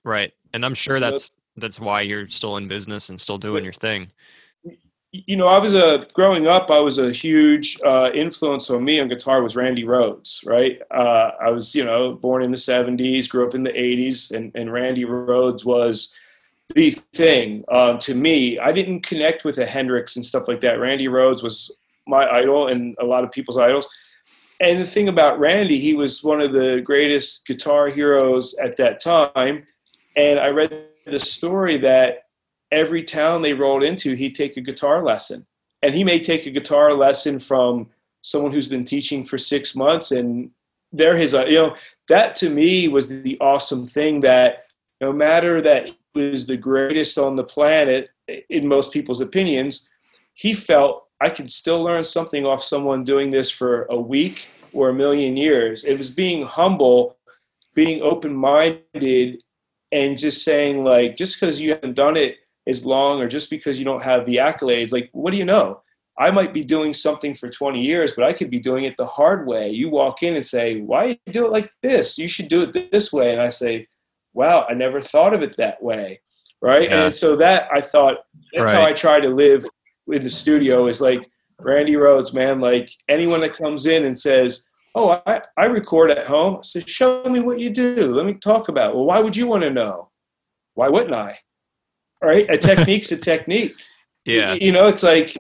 [0.03, 0.33] right.
[0.53, 4.11] And I'm sure that's that's why you're still in business and still doing your thing.
[5.11, 6.71] You know, I was a growing up.
[6.71, 10.47] I was a huge uh, influence on me on guitar was Randy Rhoads.
[10.47, 10.81] Right.
[10.89, 14.51] Uh, I was, you know, born in the '70s, grew up in the '80s, and,
[14.55, 16.15] and Randy Rhoads was
[16.73, 18.57] the thing uh, to me.
[18.57, 20.80] I didn't connect with a Hendrix and stuff like that.
[20.80, 21.77] Randy Rhoads was
[22.07, 23.88] my idol and a lot of people's idols.
[24.59, 28.99] And the thing about Randy, he was one of the greatest guitar heroes at that
[28.99, 29.65] time.
[30.15, 32.25] And I read the story that
[32.71, 35.45] every town they rolled into, he'd take a guitar lesson.
[35.81, 37.89] And he may take a guitar lesson from
[38.21, 40.11] someone who's been teaching for six months.
[40.11, 40.51] And
[40.91, 41.75] they're his, you know,
[42.07, 44.65] that to me was the awesome thing that
[45.01, 45.97] no matter that he
[46.31, 48.09] was the greatest on the planet,
[48.49, 49.89] in most people's opinions,
[50.34, 54.89] he felt I could still learn something off someone doing this for a week or
[54.89, 55.84] a million years.
[55.84, 57.17] It was being humble,
[57.73, 59.42] being open minded,
[59.93, 62.37] and just saying, like, just because you haven't done it
[62.67, 65.81] as long or just because you don't have the accolades, like, what do you know?
[66.17, 69.05] I might be doing something for 20 years, but I could be doing it the
[69.05, 69.69] hard way.
[69.69, 72.19] You walk in and say, Why do you do it like this?
[72.19, 73.31] You should do it this way.
[73.31, 73.87] And I say,
[74.33, 76.21] Wow, I never thought of it that way.
[76.61, 76.89] Right.
[76.89, 77.05] Yeah.
[77.05, 78.17] And so that I thought
[78.53, 78.75] that's right.
[78.75, 79.65] how I try to live
[80.07, 81.27] in the studio is like
[81.59, 82.59] Randy Rhoads, man.
[82.59, 86.83] Like anyone that comes in and says, "Oh, I, I record at home," I say,
[86.85, 88.13] "Show me what you do.
[88.13, 88.95] Let me talk about." It.
[88.95, 90.09] Well, why would you want to know?
[90.75, 91.39] Why wouldn't I?
[92.21, 92.49] Right?
[92.49, 93.75] A technique's a technique.
[94.25, 94.53] Yeah.
[94.53, 95.35] You know, it's like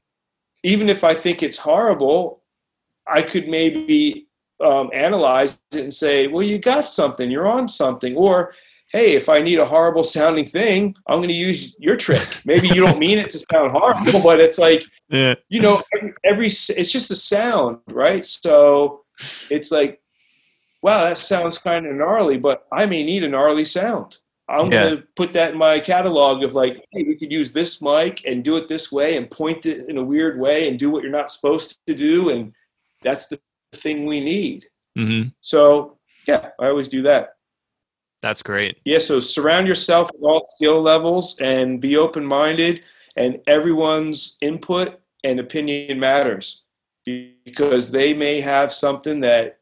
[0.61, 2.43] even if I think it's horrible,
[3.07, 4.27] I could maybe
[4.61, 7.31] um, analyze it and say, "Well, you got something.
[7.31, 8.53] You're on something," or
[8.93, 12.41] hey, if I need a horrible sounding thing, I'm going to use your trick.
[12.45, 15.33] Maybe you don't mean it to sound horrible, but it's like, yeah.
[15.49, 18.23] you know, every, every, it's just a sound, right?
[18.23, 19.02] So
[19.49, 20.01] it's like,
[20.81, 24.17] wow, that sounds kind of gnarly, but I may need a gnarly sound.
[24.49, 24.83] I'm yeah.
[24.83, 28.25] going to put that in my catalog of like, hey, we could use this mic
[28.27, 31.01] and do it this way and point it in a weird way and do what
[31.01, 32.29] you're not supposed to do.
[32.29, 32.53] And
[33.01, 33.39] that's the
[33.73, 34.65] thing we need.
[34.97, 35.29] Mm-hmm.
[35.39, 35.97] So,
[36.27, 37.35] yeah, I always do that.
[38.21, 38.77] That's great.
[38.85, 42.85] Yeah, so surround yourself with all skill levels and be open minded,
[43.17, 46.62] and everyone's input and opinion matters
[47.05, 49.59] because they may have something that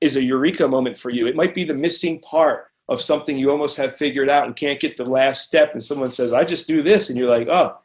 [0.00, 1.26] is a eureka moment for you.
[1.26, 4.80] It might be the missing part of something you almost have figured out and can't
[4.80, 7.78] get the last step, and someone says, "I just do this," and you're like, "Oh,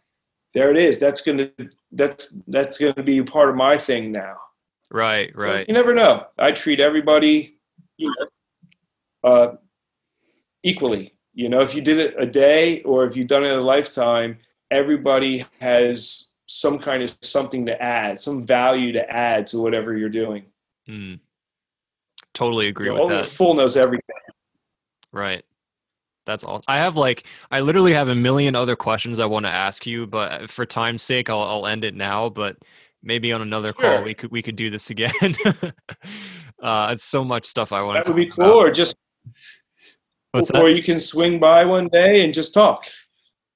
[0.54, 1.00] there it is.
[1.00, 1.50] That's gonna
[1.92, 4.38] that's that's gonna be part of my thing now."
[4.90, 5.66] Right, right.
[5.66, 6.28] So you never know.
[6.38, 7.58] I treat everybody.
[7.98, 8.28] You know,
[9.30, 9.56] uh,
[10.64, 11.14] equally.
[11.34, 14.38] You know, if you did it a day or if you've done it a lifetime,
[14.70, 20.08] everybody has some kind of something to add, some value to add to whatever you're
[20.08, 20.46] doing.
[20.88, 21.20] Mm.
[22.36, 23.26] Totally agree you know, with that.
[23.26, 24.16] fool knows everything.
[25.12, 25.44] Right.
[26.26, 26.62] That's all.
[26.68, 30.06] I have like I literally have a million other questions I want to ask you,
[30.06, 32.30] but for time's sake, I'll I'll end it now.
[32.30, 32.58] But
[33.02, 33.96] maybe on another sure.
[33.96, 35.12] call we could we could do this again.
[36.64, 38.06] uh, it's so much stuff I want.
[38.06, 38.46] That would be cool.
[38.46, 38.56] About.
[38.56, 38.96] Or just
[40.32, 40.76] What's or that?
[40.76, 42.86] you can swing by one day and just talk.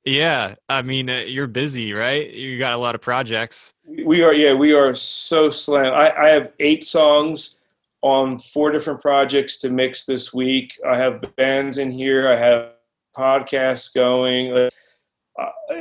[0.08, 2.32] Yeah, I mean uh, you're busy, right?
[2.32, 3.74] You got a lot of projects.
[3.86, 4.34] We are.
[4.34, 5.94] Yeah, we are so slam.
[5.94, 7.58] I, I have eight songs
[8.02, 10.80] on four different projects to mix this week.
[10.88, 12.32] I have bands in here.
[12.32, 12.70] I have
[13.18, 14.54] podcasts going.
[14.54, 14.70] Uh,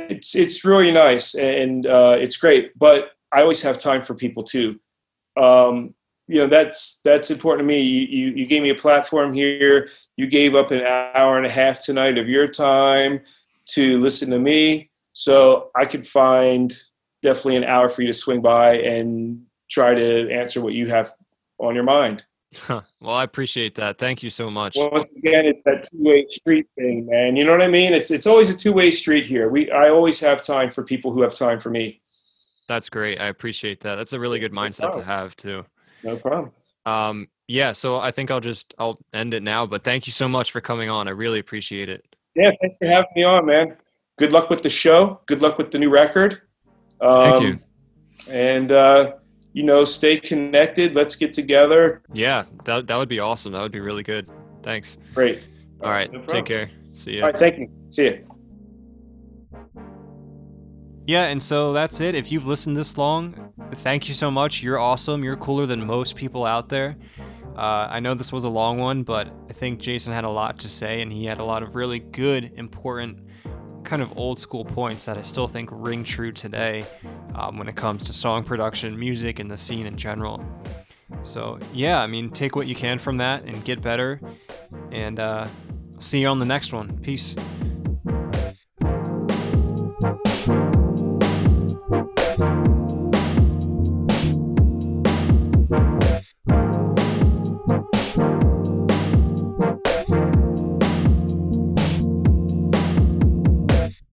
[0.09, 2.77] it's it's really nice and uh, it's great.
[2.77, 4.77] But I always have time for people too.
[5.41, 5.93] Um,
[6.27, 7.79] you know that's that's important to me.
[7.79, 9.89] You, you you gave me a platform here.
[10.17, 13.21] You gave up an hour and a half tonight of your time
[13.67, 16.73] to listen to me, so I could find
[17.23, 21.11] definitely an hour for you to swing by and try to answer what you have
[21.59, 22.23] on your mind.
[22.55, 22.81] Huh.
[23.01, 23.97] Well, I appreciate that.
[23.97, 24.77] Thank you so much.
[24.77, 27.35] Well, once again, it's that two-way street thing, man.
[27.35, 27.93] You know what I mean?
[27.93, 29.49] It's it's always a two-way street here.
[29.49, 32.01] We I always have time for people who have time for me.
[32.67, 33.19] That's great.
[33.19, 33.95] I appreciate that.
[33.95, 35.65] That's a really good mindset no to have too.
[36.03, 36.51] No problem.
[36.85, 37.73] Um, yeah.
[37.73, 39.65] So I think I'll just I'll end it now.
[39.65, 41.07] But thank you so much for coming on.
[41.07, 42.15] I really appreciate it.
[42.37, 43.75] Yeah, thanks for having me on, man.
[44.17, 45.19] Good luck with the show.
[45.25, 46.41] Good luck with the new record.
[47.01, 47.59] Um, thank you.
[48.31, 48.71] And.
[48.71, 49.11] uh
[49.57, 50.93] you know, stay connected.
[50.93, 52.03] Let's get together.
[52.13, 53.53] Yeah, that that would be awesome.
[53.53, 54.29] That would be really good.
[54.61, 54.99] Thanks.
[55.15, 55.39] Great.
[55.81, 56.11] All right.
[56.11, 56.69] No take care.
[56.93, 57.23] See you.
[57.23, 57.39] All right.
[57.39, 57.71] Thank you.
[57.89, 58.27] See you.
[61.07, 62.13] Yeah, and so that's it.
[62.13, 64.61] If you've listened this long, thank you so much.
[64.61, 65.23] You're awesome.
[65.23, 66.95] You're cooler than most people out there.
[67.57, 70.59] Uh, I know this was a long one, but I think Jason had a lot
[70.59, 73.19] to say, and he had a lot of really good, important
[73.83, 76.85] kind of old school points that I still think ring true today
[77.35, 80.45] um, when it comes to song production, music, and the scene in general.
[81.23, 84.19] So, yeah, I mean, take what you can from that and get better.
[84.91, 85.47] And uh,
[85.99, 86.95] see you on the next one.
[86.99, 87.35] Peace.